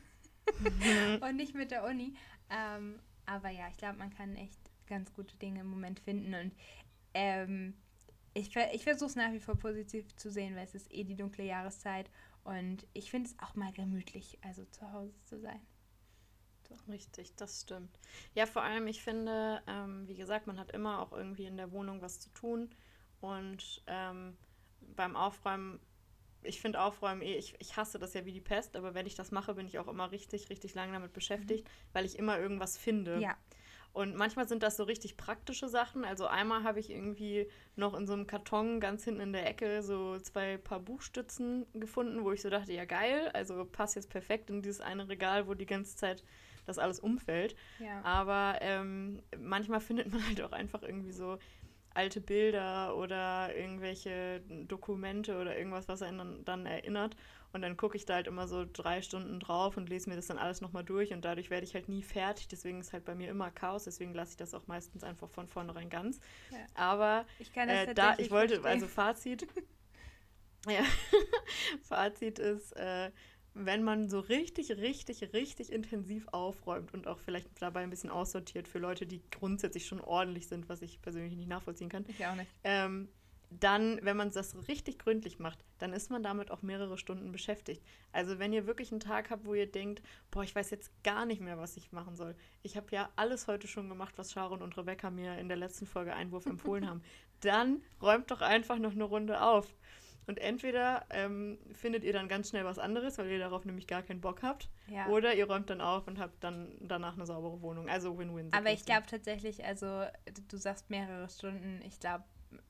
[0.60, 1.22] Mhm.
[1.22, 2.14] und nicht mit der Uni.
[2.48, 6.32] Ähm, aber ja, ich glaube, man kann echt ganz gute Dinge im Moment finden.
[6.32, 6.52] Und
[7.12, 7.74] ähm,
[8.32, 11.16] ich, ich versuche es nach wie vor positiv zu sehen, weil es ist eh die
[11.16, 12.10] dunkle Jahreszeit.
[12.44, 15.60] Und ich finde es auch mal gemütlich, also zu Hause zu sein.
[16.88, 17.98] Richtig, das stimmt.
[18.34, 21.72] Ja, vor allem, ich finde, ähm, wie gesagt, man hat immer auch irgendwie in der
[21.72, 22.70] Wohnung was zu tun.
[23.20, 24.36] Und ähm,
[24.96, 25.80] beim Aufräumen,
[26.42, 29.14] ich finde Aufräumen eh, ich, ich hasse das ja wie die Pest, aber wenn ich
[29.14, 31.70] das mache, bin ich auch immer richtig, richtig lange damit beschäftigt, mhm.
[31.92, 33.20] weil ich immer irgendwas finde.
[33.20, 33.36] Ja.
[33.92, 36.04] Und manchmal sind das so richtig praktische Sachen.
[36.04, 39.82] Also einmal habe ich irgendwie noch in so einem Karton ganz hinten in der Ecke
[39.82, 44.50] so zwei Paar Buchstützen gefunden, wo ich so dachte, ja geil, also passt jetzt perfekt
[44.50, 46.22] in dieses eine Regal, wo die ganze Zeit
[46.66, 47.56] das alles umfällt.
[47.80, 48.02] Ja.
[48.04, 51.38] Aber ähm, manchmal findet man halt auch einfach irgendwie so
[51.94, 57.16] alte Bilder oder irgendwelche Dokumente oder irgendwas, was einen dann, dann erinnert.
[57.52, 60.26] Und dann gucke ich da halt immer so drei Stunden drauf und lese mir das
[60.26, 62.48] dann alles nochmal durch und dadurch werde ich halt nie fertig.
[62.48, 65.48] Deswegen ist halt bei mir immer Chaos, deswegen lasse ich das auch meistens einfach von
[65.48, 66.20] vornherein ganz.
[66.50, 66.58] Ja.
[66.74, 68.72] Aber ich kann das äh, da, ich wollte, verstehen.
[68.72, 69.46] also Fazit.
[70.68, 70.82] ja,
[71.82, 73.10] Fazit ist, äh,
[73.64, 78.68] wenn man so richtig, richtig, richtig intensiv aufräumt und auch vielleicht dabei ein bisschen aussortiert
[78.68, 82.04] für Leute, die grundsätzlich schon ordentlich sind, was ich persönlich nicht nachvollziehen kann.
[82.08, 82.50] Ich auch nicht.
[82.64, 83.08] Ähm,
[83.50, 87.82] dann, wenn man das richtig gründlich macht, dann ist man damit auch mehrere Stunden beschäftigt.
[88.12, 91.24] Also wenn ihr wirklich einen Tag habt, wo ihr denkt, boah, ich weiß jetzt gar
[91.24, 92.34] nicht mehr, was ich machen soll.
[92.62, 95.86] Ich habe ja alles heute schon gemacht, was Sharon und Rebecca mir in der letzten
[95.86, 97.02] Folge Einwurf empfohlen haben.
[97.40, 99.74] Dann räumt doch einfach noch eine Runde auf.
[100.28, 104.02] Und entweder ähm, findet ihr dann ganz schnell was anderes, weil ihr darauf nämlich gar
[104.02, 104.68] keinen Bock habt.
[104.86, 105.08] Ja.
[105.08, 107.88] Oder ihr räumt dann auf und habt dann danach eine saubere Wohnung.
[107.88, 108.52] Also Win-Win.
[108.52, 110.04] Aber ich glaube tatsächlich, also
[110.48, 111.80] du sagst mehrere Stunden.
[111.82, 112.24] Ich glaube,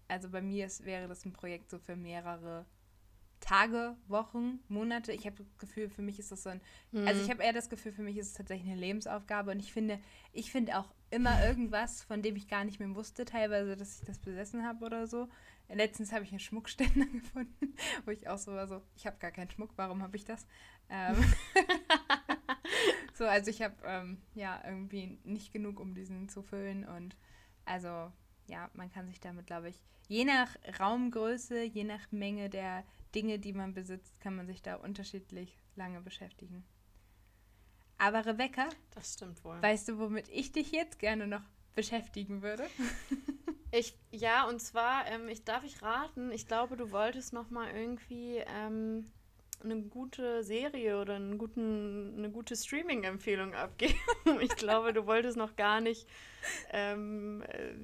[0.07, 2.65] also bei mir ist, wäre das ein Projekt so für mehrere
[3.41, 5.13] Tage, Wochen, Monate.
[5.13, 6.61] Ich habe das Gefühl, für mich ist das so ein.
[6.93, 7.09] Mhm.
[7.09, 9.51] Also ich habe eher das Gefühl, für mich ist es tatsächlich eine Lebensaufgabe.
[9.51, 9.99] Und ich finde,
[10.33, 14.07] ich finde auch immer irgendwas, von dem ich gar nicht mehr wusste, teilweise, dass ich
[14.07, 15.29] das besessen habe oder so.
[15.69, 19.31] Letztens habe ich einen Schmuckständer gefunden, wo ich auch so war, so, ich habe gar
[19.31, 20.47] keinen Schmuck, warum habe ich das?
[20.89, 21.17] Ähm
[23.15, 27.17] so, also ich habe ähm, ja irgendwie nicht genug, um diesen zu füllen und
[27.65, 28.11] also
[28.47, 33.39] ja, man kann sich damit, glaube ich, je nach Raumgröße, je nach Menge der Dinge,
[33.39, 36.65] die man besitzt, kann man sich da unterschiedlich lange beschäftigen.
[37.99, 39.61] Aber Rebecca, das stimmt wohl.
[39.61, 41.43] Weißt du, womit ich dich jetzt gerne noch
[41.75, 42.65] beschäftigen würde?
[43.71, 47.69] Ich, ja, und zwar, ähm, ich darf ich raten, ich glaube, du wolltest noch mal
[47.71, 49.05] irgendwie ähm,
[49.63, 53.95] eine gute Serie oder einen guten, eine gute Streaming-Empfehlung abgeben.
[54.41, 56.09] ich glaube, du wolltest noch gar nicht
[56.71, 57.75] ähm, äh,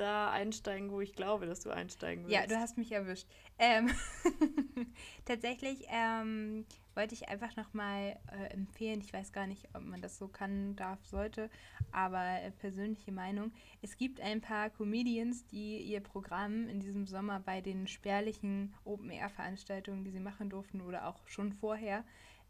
[0.00, 2.34] da einsteigen, wo ich glaube, dass du einsteigen willst.
[2.34, 3.26] Ja, du hast mich erwischt.
[3.58, 3.90] Ähm,
[5.24, 10.18] tatsächlich ähm, wollte ich einfach nochmal äh, empfehlen, ich weiß gar nicht, ob man das
[10.18, 11.50] so kann, darf, sollte,
[11.92, 13.52] aber äh, persönliche Meinung.
[13.82, 20.04] Es gibt ein paar Comedians, die ihr Programm in diesem Sommer bei den spärlichen Open-Air-Veranstaltungen,
[20.04, 22.04] die sie machen durften oder auch schon vorher,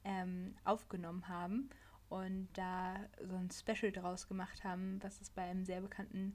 [0.04, 1.68] ähm, aufgenommen haben
[2.08, 6.34] und da so ein Special draus gemacht haben, was es bei einem sehr bekannten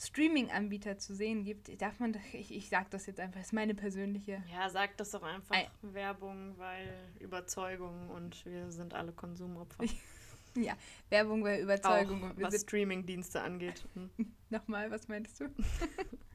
[0.00, 4.42] Streaming-Anbieter zu sehen gibt, darf man, ich, ich sag das jetzt einfach, ist meine persönliche.
[4.50, 5.68] Ja, sag das doch einfach Ei.
[5.82, 9.84] Werbung, weil Überzeugung und wir sind alle Konsumopfer.
[10.56, 10.74] ja,
[11.10, 12.32] Werbung, weil Überzeugung.
[12.32, 13.86] Auch, was Streaming-Dienste angeht.
[13.94, 14.10] Hm.
[14.48, 15.44] Nochmal, was meintest du?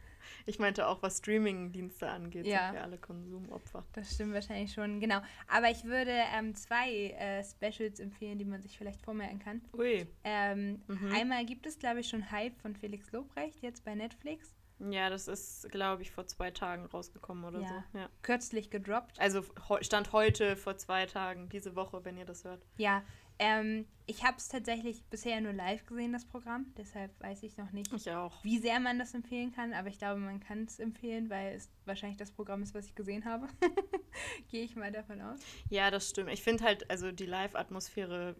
[0.45, 2.65] Ich meinte auch, was Streaming-Dienste angeht, ja.
[2.65, 3.83] sind wir alle Konsumopfer.
[3.93, 5.21] Das stimmt wahrscheinlich schon, genau.
[5.47, 9.61] Aber ich würde ähm, zwei äh, Specials empfehlen, die man sich vielleicht vormerken kann.
[9.73, 10.07] Ui.
[10.23, 11.11] Ähm, mhm.
[11.13, 14.55] Einmal gibt es, glaube ich, schon Hype von Felix Lobrecht, jetzt bei Netflix.
[14.79, 17.67] Ja, das ist, glaube ich, vor zwei Tagen rausgekommen oder ja.
[17.67, 17.97] so.
[17.97, 18.09] Ja.
[18.21, 19.19] Kürzlich gedroppt.
[19.19, 19.43] Also
[19.81, 22.65] stand heute vor zwei Tagen, diese Woche, wenn ihr das hört.
[22.77, 23.03] Ja,
[23.39, 26.67] ähm, ich habe es tatsächlich bisher nur live gesehen, das Programm.
[26.77, 29.73] Deshalb weiß ich noch nicht, ich wie sehr man das empfehlen kann.
[29.73, 32.95] Aber ich glaube, man kann es empfehlen, weil es wahrscheinlich das Programm ist, was ich
[32.95, 33.47] gesehen habe.
[34.49, 35.39] Gehe ich mal davon aus.
[35.69, 36.29] Ja, das stimmt.
[36.31, 38.35] Ich finde halt, also die Live-Atmosphäre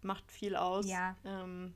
[0.00, 0.88] macht viel aus.
[0.88, 1.16] Ja.
[1.24, 1.74] Ähm,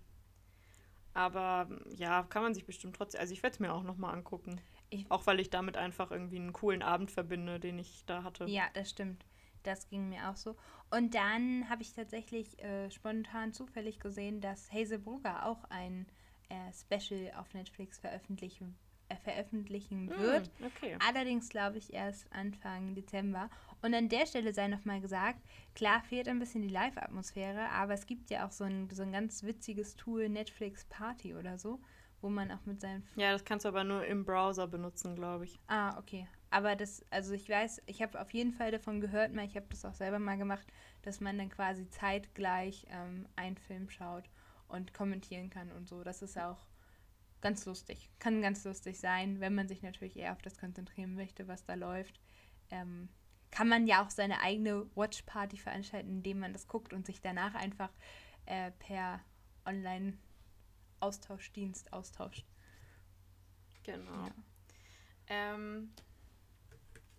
[1.12, 3.20] aber ja, kann man sich bestimmt trotzdem.
[3.20, 4.60] Also ich werde es mir auch nochmal angucken.
[4.90, 8.46] Ich, auch weil ich damit einfach irgendwie einen coolen Abend verbinde, den ich da hatte.
[8.46, 9.24] Ja, das stimmt.
[9.66, 10.56] Das ging mir auch so.
[10.90, 16.06] Und dann habe ich tatsächlich äh, spontan zufällig gesehen, dass Hazel Brugger auch ein
[16.48, 18.76] äh, Special auf Netflix veröffentlichen,
[19.08, 20.50] äh, veröffentlichen Hm, wird.
[20.64, 20.96] okay.
[21.08, 23.50] Allerdings glaube ich erst Anfang Dezember.
[23.82, 25.40] Und an der Stelle sei nochmal gesagt,
[25.74, 29.12] klar fehlt ein bisschen die Live-Atmosphäre, aber es gibt ja auch so ein, so ein
[29.12, 31.80] ganz witziges Tool, Netflix Party oder so,
[32.20, 35.44] wo man auch mit seinen Ja, das kannst du aber nur im Browser benutzen, glaube
[35.44, 35.58] ich.
[35.68, 36.26] Ah, okay.
[36.50, 39.66] Aber das, also ich weiß, ich habe auf jeden Fall davon gehört, mal, ich habe
[39.68, 40.66] das auch selber mal gemacht,
[41.02, 44.28] dass man dann quasi zeitgleich ähm, einen Film schaut
[44.68, 46.04] und kommentieren kann und so.
[46.04, 46.66] Das ist auch
[47.40, 48.10] ganz lustig.
[48.18, 51.74] Kann ganz lustig sein, wenn man sich natürlich eher auf das konzentrieren möchte, was da
[51.74, 52.20] läuft.
[52.70, 53.08] Ähm,
[53.50, 57.54] kann man ja auch seine eigene Watch-Party veranstalten, indem man das guckt und sich danach
[57.54, 57.90] einfach
[58.46, 59.20] äh, per
[59.64, 62.44] Online-Austauschdienst austauscht.
[63.82, 64.26] Genau.
[64.26, 64.32] Ja.
[65.28, 65.92] Ähm,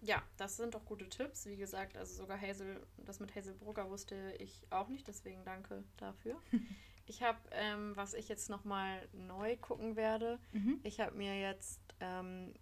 [0.02, 1.46] ja, das sind doch gute Tipps.
[1.48, 5.84] Wie gesagt, also sogar Hazel, das mit Hazel Brugger wusste ich auch nicht, deswegen danke
[5.98, 6.40] dafür.
[7.06, 10.80] ich habe, ähm, was ich jetzt nochmal neu gucken werde, Mhm.
[10.84, 12.54] ich habe mir jetzt ähm,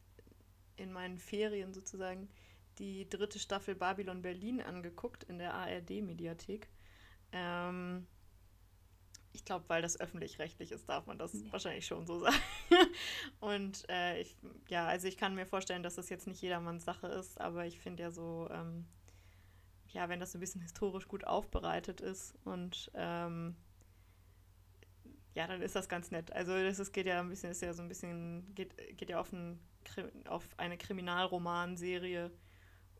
[0.77, 2.29] in meinen Ferien sozusagen
[2.79, 6.67] die dritte Staffel Babylon Berlin angeguckt in der ARD-Mediathek.
[7.31, 8.05] Ähm,
[9.35, 11.51] ich glaube, weil das öffentlich-rechtlich ist, darf man das Ja.
[11.51, 12.35] wahrscheinlich schon so sagen.
[13.39, 14.35] Und äh, ich,
[14.69, 17.79] ja, also ich kann mir vorstellen, dass das jetzt nicht jedermanns Sache ist, aber ich
[17.79, 18.85] finde ja so, ähm,
[19.89, 23.55] ja, wenn das so ein bisschen historisch gut aufbereitet ist und ähm,
[25.35, 26.31] ja, dann ist das ganz nett.
[26.31, 29.19] Also das ist, geht ja ein bisschen, ist ja so ein bisschen, geht, geht ja
[29.19, 29.59] auf, ein,
[30.27, 32.31] auf eine Kriminalromanserie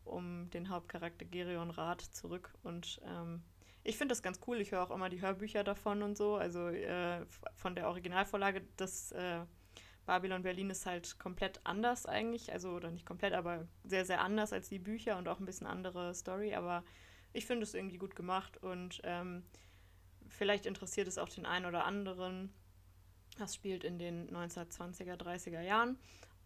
[0.04, 2.54] um den Hauptcharakter Gerion Rath zurück.
[2.62, 3.42] Und ähm,
[3.86, 4.60] ich finde das ganz cool.
[4.60, 6.36] Ich höre auch immer die Hörbücher davon und so.
[6.36, 9.40] Also äh, von der Originalvorlage, das äh,
[10.06, 12.52] Babylon Berlin ist halt komplett anders eigentlich.
[12.52, 15.66] Also, oder nicht komplett, aber sehr, sehr anders als die Bücher und auch ein bisschen
[15.66, 16.54] andere Story.
[16.54, 16.84] Aber
[17.32, 19.44] ich finde es irgendwie gut gemacht und ähm,
[20.28, 22.52] vielleicht interessiert es auch den einen oder anderen.
[23.38, 25.98] Das spielt in den 1920er, 30er Jahren.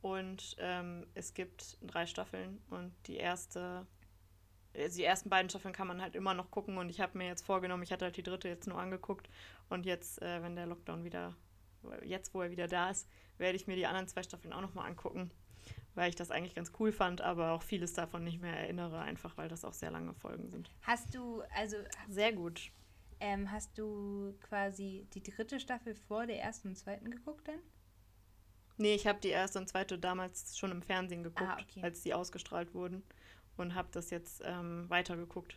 [0.03, 3.87] Und ähm, es gibt drei Staffeln und die erste,
[4.75, 7.45] die ersten beiden Staffeln kann man halt immer noch gucken und ich habe mir jetzt
[7.45, 9.29] vorgenommen, ich hatte halt die dritte jetzt nur angeguckt
[9.69, 11.35] und jetzt, äh, wenn der Lockdown wieder,
[12.05, 14.87] jetzt wo er wieder da ist, werde ich mir die anderen zwei Staffeln auch nochmal
[14.89, 15.31] angucken,
[15.95, 19.37] weil ich das eigentlich ganz cool fand, aber auch vieles davon nicht mehr erinnere, einfach
[19.37, 20.71] weil das auch sehr lange Folgen sind.
[20.83, 21.77] Hast du, also
[22.09, 22.71] Sehr gut.
[23.23, 27.61] Ähm, hast du quasi die dritte Staffel vor der ersten und zweiten geguckt denn?
[28.79, 31.83] Nee, ich habe die erste und zweite damals schon im Fernsehen geguckt, Ah, okay.
[31.83, 33.03] als die ausgestrahlt wurden
[33.61, 35.57] und habe das jetzt ähm, weitergeguckt.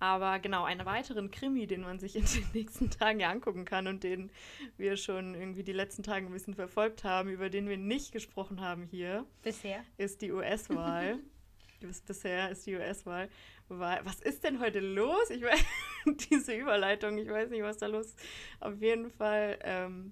[0.00, 3.86] Aber genau, einen weiteren Krimi, den man sich in den nächsten Tagen ja angucken kann
[3.88, 4.30] und den
[4.76, 8.60] wir schon irgendwie die letzten Tage ein bisschen verfolgt haben, über den wir nicht gesprochen
[8.60, 9.84] haben hier, Bisher.
[9.96, 11.18] ist die US-Wahl.
[11.80, 13.28] Bis bisher ist die US-Wahl.
[13.68, 15.30] Wahl- Was ist denn heute los?
[15.30, 15.64] Ich weiß,
[16.30, 18.18] diese Überleitung, ich weiß nicht, was da los ist.
[18.58, 20.10] Auf jeden Fall, ähm,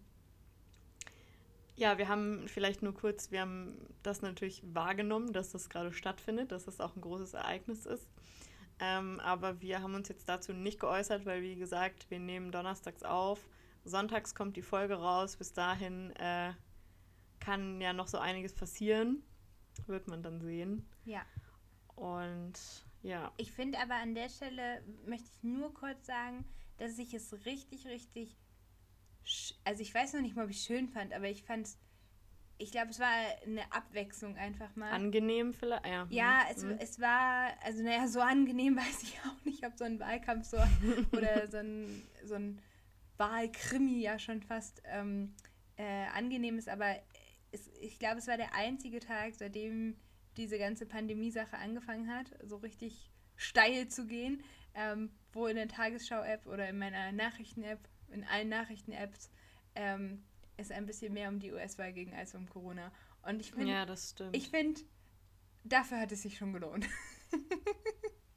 [1.77, 6.51] ja, wir haben vielleicht nur kurz, wir haben das natürlich wahrgenommen, dass das gerade stattfindet,
[6.53, 8.09] dass das auch ein großes Ereignis ist.
[8.79, 13.03] Ähm, aber wir haben uns jetzt dazu nicht geäußert, weil, wie gesagt, wir nehmen donnerstags
[13.03, 13.47] auf.
[13.85, 15.37] Sonntags kommt die Folge raus.
[15.37, 16.53] Bis dahin äh,
[17.41, 19.23] kann ja noch so einiges passieren.
[19.87, 20.87] Wird man dann sehen.
[21.05, 21.23] Ja.
[21.95, 22.55] Und
[23.03, 26.45] ja, Ich finde aber an der Stelle möchte ich nur kurz sagen,
[26.79, 28.37] dass ich es richtig, richtig.
[29.65, 31.79] Also ich weiß noch nicht mal, ob ich es schön fand, aber ich fand es.
[32.59, 33.13] Ich glaube, es war
[33.45, 34.91] eine Abwechslung einfach mal.
[34.91, 35.85] angenehm vielleicht.
[35.85, 36.79] Ja, ja, hm, es, hm.
[36.79, 40.57] es war, also naja, so angenehm weiß ich auch nicht, ob so ein Wahlkampf so
[41.13, 42.63] oder so ein, so ein
[43.19, 45.35] Wahlkrimi ja schon fast ähm,
[45.77, 46.97] äh, angenehm ist, aber
[47.53, 49.97] es, ich glaube, es war der einzige Tag, seitdem
[50.37, 54.43] diese ganze Pandemie-Sache angefangen hat, so richtig steil zu gehen,
[54.75, 57.81] ähm, wo in der Tagesschau-App oder in meiner Nachrichten-App,
[58.17, 59.31] in allen Nachrichten-Apps,
[59.75, 60.25] ähm,
[60.57, 62.91] es ein bisschen mehr um die US-Wahl ging als um Corona.
[63.23, 64.35] Und ich finde, ja, das stimmt.
[64.37, 64.81] ich finde,
[65.65, 66.87] dafür hat es sich schon gelohnt.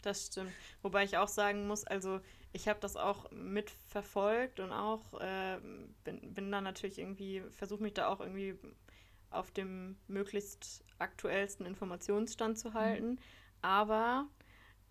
[0.01, 0.51] Das stimmt.
[0.81, 2.21] Wobei ich auch sagen muss, also
[2.53, 5.59] ich habe das auch mitverfolgt und auch äh,
[6.03, 8.55] bin, bin dann natürlich irgendwie, versuche mich da auch irgendwie
[9.29, 13.19] auf dem möglichst aktuellsten Informationsstand zu halten.
[13.61, 14.27] Aber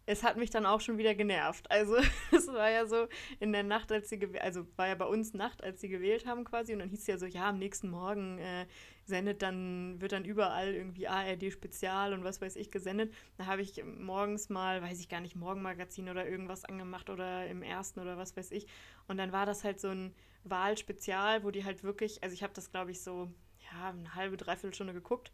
[0.08, 1.70] es hat mich dann auch schon wieder genervt.
[1.70, 1.96] Also
[2.32, 3.08] es war ja so
[3.40, 6.24] in der Nacht, als sie gewählt, also war ja bei uns Nacht, als sie gewählt
[6.24, 8.66] haben quasi und dann hieß es ja so, ja, am nächsten Morgen äh,
[9.04, 13.12] sendet dann, wird dann überall irgendwie ARD Spezial und was weiß ich gesendet.
[13.36, 17.62] Da habe ich morgens mal, weiß ich gar nicht, Morgenmagazin oder irgendwas angemacht oder im
[17.62, 18.66] ersten oder was weiß ich.
[19.08, 22.54] Und dann war das halt so ein Wahlspezial, wo die halt wirklich, also ich habe
[22.54, 23.30] das glaube ich so,
[23.70, 25.32] ja, eine halbe, dreiviertel Stunde geguckt.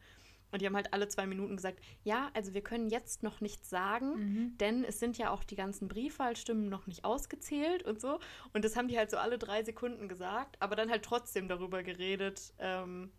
[0.55, 3.69] Und die haben halt alle zwei Minuten gesagt, ja, also wir können jetzt noch nichts
[3.69, 4.57] sagen, Mhm.
[4.59, 8.21] denn es sind ja auch die ganzen Briefwahlstimmen noch nicht ausgezählt und so.
[8.53, 11.83] Und das haben die halt so alle drei Sekunden gesagt, aber dann halt trotzdem darüber
[11.83, 13.11] geredet, ähm,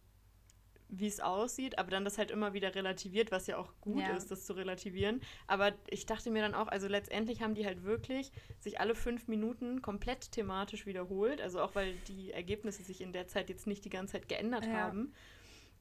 [0.87, 4.15] wie es aussieht, aber dann das halt immer wieder relativiert, was ja auch gut Ja.
[4.15, 5.19] ist, das zu relativieren.
[5.45, 9.27] Aber ich dachte mir dann auch, also letztendlich haben die halt wirklich sich alle fünf
[9.27, 13.83] Minuten komplett thematisch wiederholt, also auch weil die Ergebnisse sich in der Zeit jetzt nicht
[13.83, 14.71] die ganze Zeit geändert Ja.
[14.73, 15.13] haben.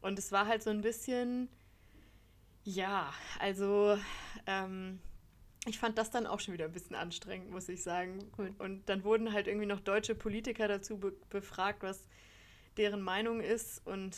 [0.05, 1.49] Und es war halt so ein bisschen,
[2.63, 3.97] ja, also
[4.47, 5.01] ähm,
[5.65, 8.19] ich fand das dann auch schon wieder ein bisschen anstrengend, muss ich sagen.
[8.33, 8.61] Gut.
[8.61, 12.07] Und dann wurden halt irgendwie noch deutsche Politiker dazu be befragt, was
[12.77, 14.15] deren Meinung ist und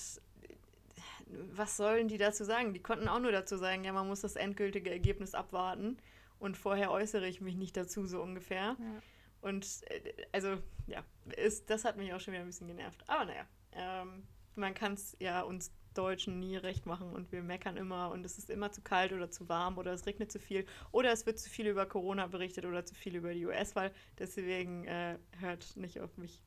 [1.54, 2.74] was sollen die dazu sagen?
[2.74, 5.98] Die konnten auch nur dazu sagen, ja, man muss das endgültige Ergebnis abwarten
[6.40, 8.76] und vorher äußere ich mich nicht dazu, so ungefähr.
[8.76, 9.02] Ja.
[9.40, 10.56] Und äh, also,
[10.88, 11.04] ja,
[11.36, 13.04] ist, das hat mich auch schon wieder ein bisschen genervt.
[13.06, 14.24] Aber naja, ähm,
[14.56, 18.36] man kann es ja uns Deutschen nie recht machen und wir meckern immer und es
[18.36, 21.38] ist immer zu kalt oder zu warm oder es regnet zu viel oder es wird
[21.38, 23.92] zu viel über Corona berichtet oder zu viel über die US-Wahl.
[24.18, 26.42] Deswegen äh, hört nicht auf mich.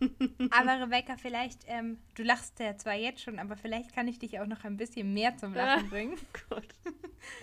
[0.50, 4.40] Aber Rebecca, vielleicht, ähm, du lachst ja zwar jetzt schon, aber vielleicht kann ich dich
[4.40, 5.88] auch noch ein bisschen mehr zum Lachen Ah.
[5.90, 6.16] bringen.
[6.48, 6.68] Gott.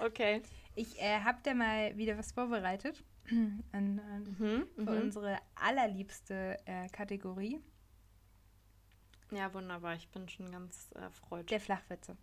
[0.04, 0.41] Okay.
[0.76, 5.02] Ich äh, habe da mal wieder was vorbereitet an, an, Mhm, für mhm.
[5.04, 7.60] unsere allerliebste äh, Kategorie,
[9.32, 9.96] Ja, wunderbar.
[9.96, 11.50] Ich bin schon ganz erfreut.
[11.52, 12.16] der Flachwitze.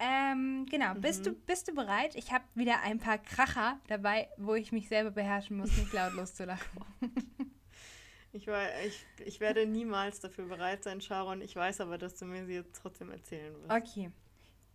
[0.00, 1.40] Ähm, genau, bist, du, Mhm.
[1.46, 2.14] bist du bereit?
[2.14, 6.12] Ich habe wieder ein paar Kracher dabei, wo ich mich selber beherrschen muss, nicht laut
[6.14, 6.66] loszulachen.
[8.34, 11.40] Ich, war, ich, ich werde niemals dafür bereit sein, Sharon.
[11.40, 13.70] Ich weiß aber, dass du mir sie jetzt trotzdem erzählen wirst.
[13.70, 14.10] Okay.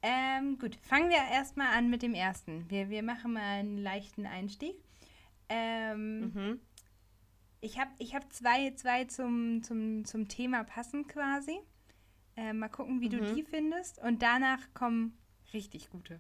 [0.02, 2.68] Ähm, gut, fangen wir erstmal an mit dem ersten.
[2.70, 4.76] Wir, wir machen mal einen leichten Einstieg.
[5.50, 6.60] Ähm, Mhm.
[7.64, 11.58] Ich habe ich hab zwei, zwei zum, zum, zum Thema passen quasi.
[12.36, 13.36] Äh, mal gucken, wie du Mhm.
[13.36, 14.00] die findest.
[14.00, 15.18] Und danach kommen
[15.54, 16.20] richtig gute.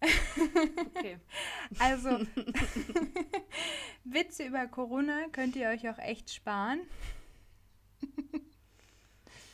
[0.00, 1.18] Okay.
[1.78, 2.20] Also,
[4.04, 6.80] Witze über Corona könnt ihr euch auch echt sparen.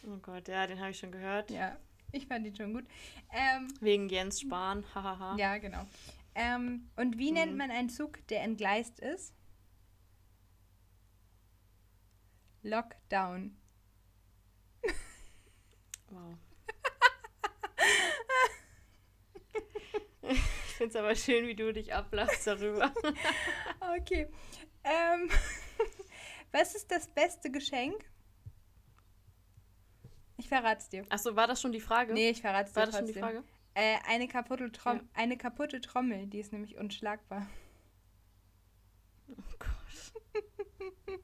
[0.06, 1.50] Oh Gott, ja, den habe ich schon gehört.
[1.50, 1.76] Ja,
[2.10, 2.84] ich fand die schon gut.
[3.32, 5.36] Ähm, Wegen Jens Spahn, hahaha.
[5.36, 5.86] ja, genau.
[6.34, 7.58] Ähm, und wie nennt Mhm.
[7.58, 9.32] man einen Zug, der entgleist ist?
[12.62, 13.56] Lockdown.
[16.10, 16.36] Wow.
[20.22, 20.38] ich
[20.76, 22.92] finde es aber schön, wie du dich ablachst darüber.
[23.98, 24.28] Okay.
[24.84, 25.30] Ähm,
[26.52, 28.04] was ist das beste Geschenk?
[30.36, 31.04] Ich verrate es dir.
[31.08, 32.12] Achso, war das schon die Frage?
[32.12, 33.14] Nee, ich verrate es dir war das schon trotzdem.
[33.14, 33.44] die Frage?
[33.74, 35.02] Äh, eine, kaputte Trom Ja.
[35.14, 37.46] eine kaputte Trommel, die ist nämlich unschlagbar.
[39.28, 40.12] Oh Gott.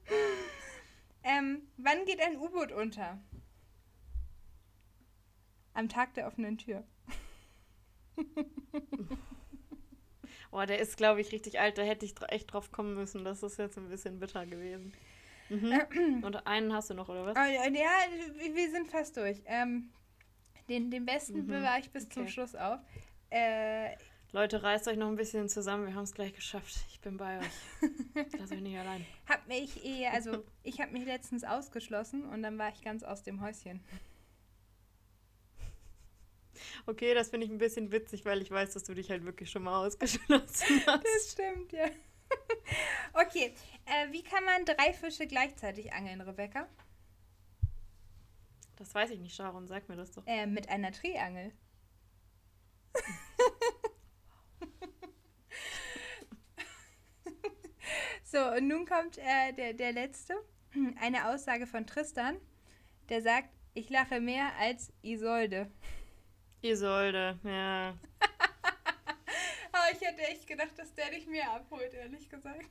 [1.29, 3.21] Ähm, wann geht ein U-Boot unter?
[5.75, 6.85] Am Tag der offenen Tür.
[10.51, 11.77] Oh, der ist, glaube ich, richtig alt.
[11.77, 13.23] Da hätte ich echt drauf kommen müssen.
[13.23, 14.95] Das ist jetzt ein bisschen bitter gewesen.
[15.51, 16.23] Mhm.
[16.25, 17.37] Und einen hast du noch, oder was?
[17.37, 19.43] Oh, ja, wir sind fast durch.
[19.45, 19.91] Ähm,
[20.69, 22.33] den, den besten Mhm, bewahre ich bis zum okay.
[22.33, 22.81] Schluss auf.
[23.31, 23.91] Äh,
[24.33, 25.87] Leute, reißt euch noch ein bisschen zusammen.
[25.87, 26.77] Wir haben es gleich geschafft.
[26.91, 27.47] Ich bin bei euch.
[28.39, 29.07] Lasst euch nicht allein.
[29.27, 33.23] hab mich eh, also ich habe mich letztens ausgeschlossen und dann war ich ganz aus
[33.23, 33.83] dem Häuschen.
[36.85, 39.51] Okay, das finde ich ein bisschen witzig, weil ich weiß, dass du dich halt wirklich
[39.51, 41.05] schon mal ausgeschlossen hast.
[41.05, 41.87] Das stimmt, ja.
[43.15, 43.55] okay,
[43.87, 46.69] äh, wie kann man drei Fische gleichzeitig angeln, Rebecca?
[48.77, 49.67] Das weiß ich nicht, Sharon.
[49.67, 50.27] Sag mir das doch.
[50.27, 51.53] Äh, mit einer Drehangel.
[58.31, 60.35] So, und nun kommt äh, der, der letzte.
[61.01, 62.37] Eine Aussage von Tristan,
[63.09, 65.71] der sagt, ich lache mehr als Isolde.
[66.63, 67.97] Isolde, ja.
[69.73, 72.69] Aber ich hätte echt gedacht, dass der dich mehr abholt, ehrlich gesagt.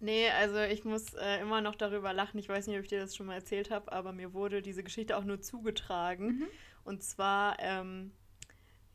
[0.00, 2.38] Nee, also ich muss äh, immer noch darüber lachen.
[2.38, 4.84] Ich weiß nicht, ob ich dir das schon mal erzählt habe, aber mir wurde diese
[4.84, 6.46] Geschichte auch nur zugetragen.
[6.84, 8.12] Und zwar ähm,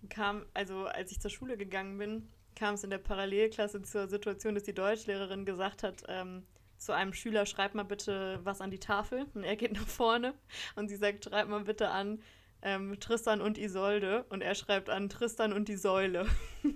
[0.10, 4.56] kam, also als ich zur Schule gegangen bin, kam es in der Parallelklasse zur Situation,
[4.56, 6.44] dass die Deutschlehrerin gesagt hat, ähm,
[6.78, 9.26] zu einem Schüler, schreib mal bitte was an die Tafel.
[9.34, 10.34] Und er geht nach vorne
[10.76, 12.22] und sie sagt, schreib mal bitte an
[12.62, 14.26] ähm, Tristan und Isolde.
[14.30, 16.28] Und er schreibt an Tristan und die Säule.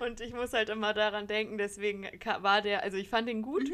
[0.00, 2.08] Und ich muss halt immer daran denken, deswegen
[2.40, 3.70] war der, also ich fand den gut,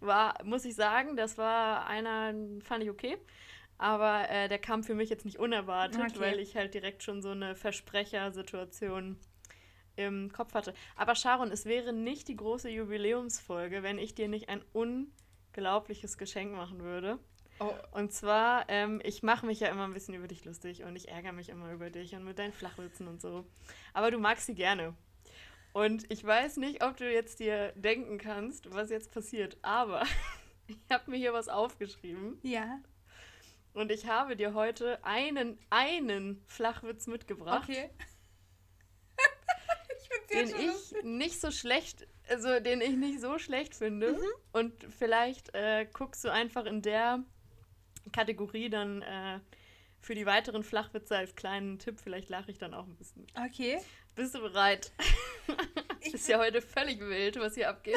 [0.00, 3.16] war, muss ich sagen, das war einer, fand ich okay,
[3.78, 6.20] aber äh, der kam für mich jetzt nicht unerwartet, Okay.
[6.20, 9.18] weil ich halt direkt schon so eine Versprechersituation
[9.96, 10.74] im Kopf hatte.
[10.96, 16.52] Aber Sharon, es wäre nicht die große Jubiläumsfolge, wenn ich dir nicht ein unglaubliches Geschenk
[16.52, 17.18] machen würde.
[17.58, 17.72] Oh.
[17.92, 21.08] Und zwar, ähm, ich mache mich ja immer ein bisschen über dich lustig und ich
[21.08, 23.46] ärgere mich immer über dich und mit deinen Flachwitzen und so.
[23.94, 24.94] Aber du magst sie gerne.
[25.72, 30.02] Und ich weiß nicht, ob du jetzt dir denken kannst, was jetzt passiert, aber
[30.66, 32.38] ich habe mir hier was aufgeschrieben.
[32.42, 32.80] Ja.
[33.76, 37.68] Und ich habe dir heute einen, einen Flachwitz mitgebracht.
[37.68, 37.90] Okay.
[40.00, 41.04] ich den ich lustig.
[41.04, 44.14] nicht so schlecht, also den ich nicht so schlecht finde.
[44.14, 44.18] Mhm.
[44.52, 47.22] Und vielleicht äh, guckst du einfach in der
[48.12, 49.40] Kategorie dann äh,
[50.00, 52.00] für die weiteren Flachwitze als kleinen Tipp.
[52.00, 53.26] Vielleicht lache ich dann auch ein bisschen.
[53.34, 53.78] Okay.
[54.16, 54.90] Bist du bereit?
[56.00, 57.96] Ich ist ja heute völlig wild, was hier abgeht.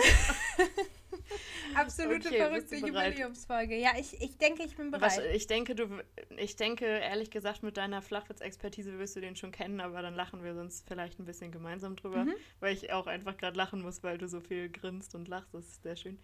[1.76, 3.78] Absolute okay, verrückte Jubiläumsfolge.
[3.78, 5.18] Ja, ich, ich denke, ich bin bereit.
[5.18, 5.88] Was, ich denke, du,
[6.36, 10.44] ich denke, ehrlich gesagt, mit deiner Flachwitz-Expertise wirst du den schon kennen, aber dann lachen
[10.44, 12.34] wir sonst vielleicht ein bisschen gemeinsam drüber, mhm.
[12.60, 15.54] weil ich auch einfach gerade lachen muss, weil du so viel grinst und lachst.
[15.54, 16.20] Das ist sehr schön.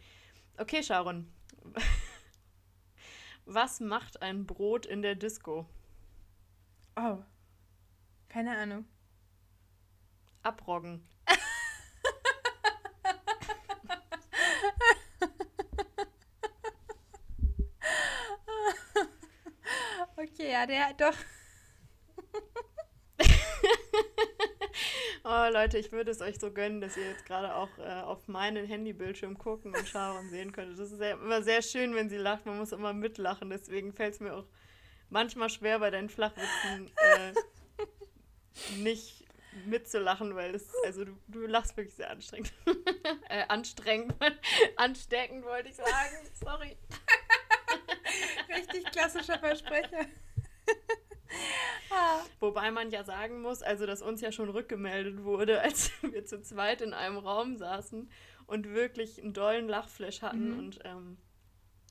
[0.57, 1.31] Okay, Sharon.
[3.45, 5.69] Was macht ein Brot in der Disco?
[6.95, 7.19] Oh.
[8.27, 8.85] Keine Ahnung.
[10.45, 11.05] Abroggen.
[20.17, 21.15] okay, ja, der doch.
[25.23, 28.27] oh Leute, ich würde es euch so gönnen, dass ihr jetzt gerade auch äh, auf
[28.27, 30.77] meinen Handybildschirm gucken und schauen sehen könntet.
[30.77, 32.45] Das ist sehr, immer sehr schön, wenn sie lacht.
[32.45, 33.49] Man muss immer mitlachen.
[33.49, 34.45] Deswegen fällt es mir auch
[35.09, 37.33] manchmal schwer bei deinen Flachwitzen äh,
[38.83, 39.24] nicht
[39.65, 42.53] mitzulachen, weil es, also du, du lachst wirklich sehr anstrengend.
[43.29, 44.13] äh, anstrengend,
[44.75, 46.17] ansteckend wollte ich sagen.
[46.33, 46.77] Sorry.
[48.55, 50.05] Richtig klassischer Versprecher.
[51.91, 52.19] ah.
[52.39, 56.41] Wobei man ja sagen muss, also dass uns ja schon rückgemeldet wurde, als wir zu
[56.41, 58.09] zweit in einem Raum saßen
[58.47, 60.59] und wirklich einen dollen Lachflash hatten mhm.
[60.59, 61.17] und ähm,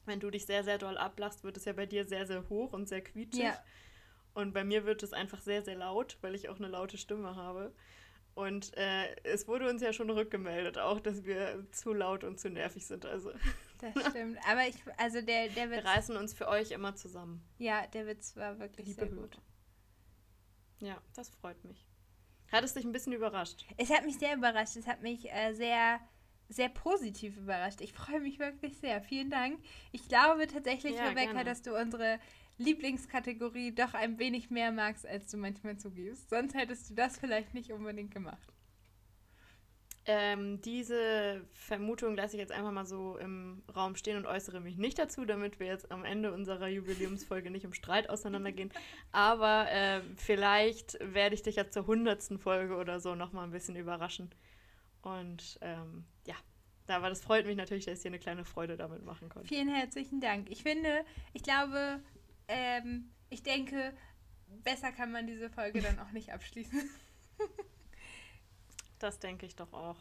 [0.07, 2.73] wenn du dich sehr, sehr doll ablachst, wird es ja bei dir sehr, sehr hoch
[2.73, 3.45] und sehr quietschig.
[3.45, 3.59] Ja.
[4.35, 7.37] Und bei mir wird es einfach sehr, sehr laut, weil ich auch eine laute Stimme
[7.37, 7.72] habe.
[8.35, 12.51] Und äh, es wurde uns ja schon rückgemeldet, auch, dass wir zu laut und zu
[12.51, 13.07] nervig sind.
[13.07, 13.32] Also.
[13.80, 14.39] Das stimmt.
[14.49, 15.85] Aber ich, also der, der Witz.
[15.85, 17.45] Wir reißen uns für euch immer zusammen.
[17.59, 19.39] Ja, der Witz war wirklich Liebe sehr gut.
[20.80, 21.85] Ja, das freut mich.
[22.51, 23.66] Hat es dich ein bisschen überrascht?
[23.76, 24.76] Es hat mich sehr überrascht.
[24.76, 26.01] Es hat mich äh, sehr,
[26.49, 27.82] sehr positiv überrascht.
[27.82, 29.03] Ich freue mich wirklich sehr.
[29.03, 29.59] Vielen Dank.
[29.93, 31.45] Ich glaube tatsächlich, ja, Rebecca, gerne.
[31.45, 32.18] dass du unsere
[32.59, 36.31] Lieblingskategorie doch ein wenig mehr magst, als du manchmal zugibst.
[36.31, 38.55] Sonst hättest du das vielleicht nicht unbedingt gemacht.
[40.07, 44.77] Ähm, diese Vermutung lasse ich jetzt einfach mal so im Raum stehen und äußere mich
[44.77, 48.71] nicht dazu, damit wir jetzt am Ende unserer Jubiläumsfolge nicht im Streit auseinandergehen.
[49.13, 53.77] Aber äh, vielleicht werde ich dich ja zur hundertsten Folge oder so nochmal ein bisschen
[53.77, 54.31] überraschen.
[55.01, 56.35] Und ähm, ja,
[56.87, 59.49] aber das freut mich natürlich, dass ich dir eine kleine Freude damit machen konnte.
[59.49, 60.51] Vielen herzlichen Dank.
[60.51, 62.01] Ich finde, ich glaube,
[62.49, 63.95] ähm, ich denke,
[64.62, 66.90] besser kann man diese Folge dann auch nicht abschließen.
[68.99, 69.97] das denke ich doch auch.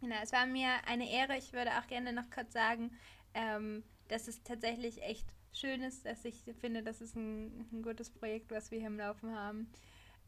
[0.00, 1.36] Genau, es war mir eine Ehre.
[1.36, 2.92] Ich würde auch gerne noch kurz sagen,
[3.34, 8.10] ähm, dass es tatsächlich echt schön ist, dass ich finde, das ist ein, ein gutes
[8.10, 9.70] Projekt, was wir hier im Laufen haben.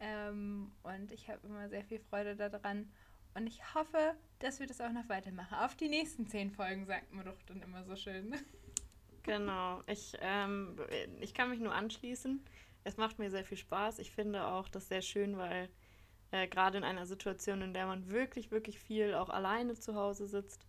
[0.01, 2.91] Ähm, und ich habe immer sehr viel Freude daran.
[3.35, 5.55] Und ich hoffe, dass wir das auch noch weitermachen.
[5.55, 8.35] Auf die nächsten zehn Folgen, sagt man doch dann immer so schön.
[9.23, 10.77] Genau, ich, ähm,
[11.21, 12.43] ich kann mich nur anschließen.
[12.85, 13.99] Es macht mir sehr viel Spaß.
[13.99, 15.69] Ich finde auch das sehr schön, weil
[16.31, 20.27] äh, gerade in einer Situation, in der man wirklich, wirklich viel auch alleine zu Hause
[20.27, 20.67] sitzt,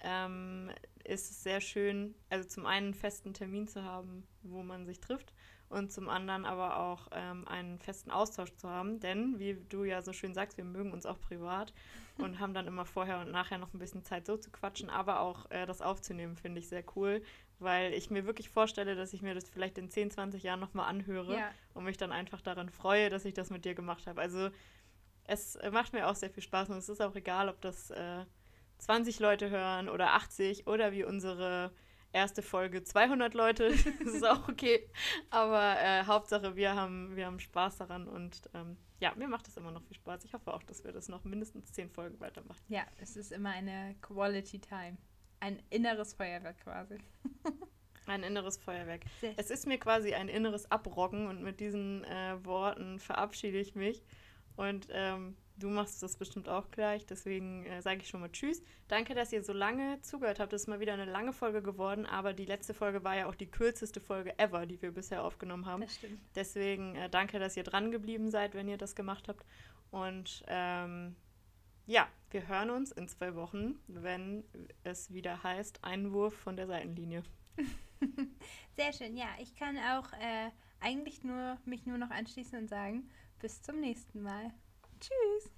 [0.00, 0.70] ähm,
[1.04, 5.00] ist es sehr schön, also zum einen einen festen Termin zu haben, wo man sich
[5.00, 5.32] trifft
[5.72, 9.00] und zum anderen aber auch ähm, einen festen Austausch zu haben.
[9.00, 11.72] Denn, wie du ja so schön sagst, wir mögen uns auch privat
[12.18, 15.20] und haben dann immer vorher und nachher noch ein bisschen Zeit so zu quatschen, aber
[15.20, 17.22] auch äh, das aufzunehmen, finde ich sehr cool,
[17.58, 20.88] weil ich mir wirklich vorstelle, dass ich mir das vielleicht in 10, 20 Jahren nochmal
[20.88, 21.50] anhöre ja.
[21.74, 24.20] und mich dann einfach daran freue, dass ich das mit dir gemacht habe.
[24.20, 24.50] Also
[25.24, 28.24] es macht mir auch sehr viel Spaß und es ist auch egal, ob das äh,
[28.78, 31.72] 20 Leute hören oder 80 oder wie unsere
[32.12, 33.70] erste Folge 200 Leute.
[34.04, 34.88] das ist auch okay.
[35.30, 39.56] Aber äh, Hauptsache, wir haben, wir haben Spaß daran und ähm, ja, mir macht das
[39.56, 40.24] immer noch viel Spaß.
[40.24, 42.60] Ich hoffe auch, dass wir das noch mindestens 10 Folgen weitermachen.
[42.68, 44.96] Ja, es ist immer eine Quality Time.
[45.40, 46.98] Ein inneres Feuerwerk quasi.
[48.06, 49.02] Ein inneres Feuerwerk.
[49.20, 53.76] Sehr es ist mir quasi ein inneres Abroggen und mit diesen äh, Worten verabschiede ich
[53.76, 54.02] mich.
[54.56, 58.62] Und ähm, du machst das bestimmt auch gleich, deswegen äh, sage ich schon mal Tschüss.
[58.88, 60.52] Danke, dass ihr so lange zugehört habt.
[60.52, 63.34] Das ist mal wieder eine lange Folge geworden, aber die letzte Folge war ja auch
[63.34, 65.82] die kürzeste Folge ever, die wir bisher aufgenommen haben.
[65.82, 66.20] Das stimmt.
[66.34, 69.44] Deswegen äh, danke, dass ihr dran geblieben seid, wenn ihr das gemacht habt.
[69.90, 71.16] Und ähm,
[71.86, 74.44] ja, wir hören uns in zwei Wochen, wenn
[74.84, 77.22] es wieder heißt Einwurf von der Seitenlinie.
[78.76, 79.28] Sehr schön, ja.
[79.38, 80.50] Ich kann auch äh,
[80.80, 84.52] eigentlich nur mich nur noch anschließen und sagen, bis zum nächsten Mal.
[85.02, 85.50] Tschüss.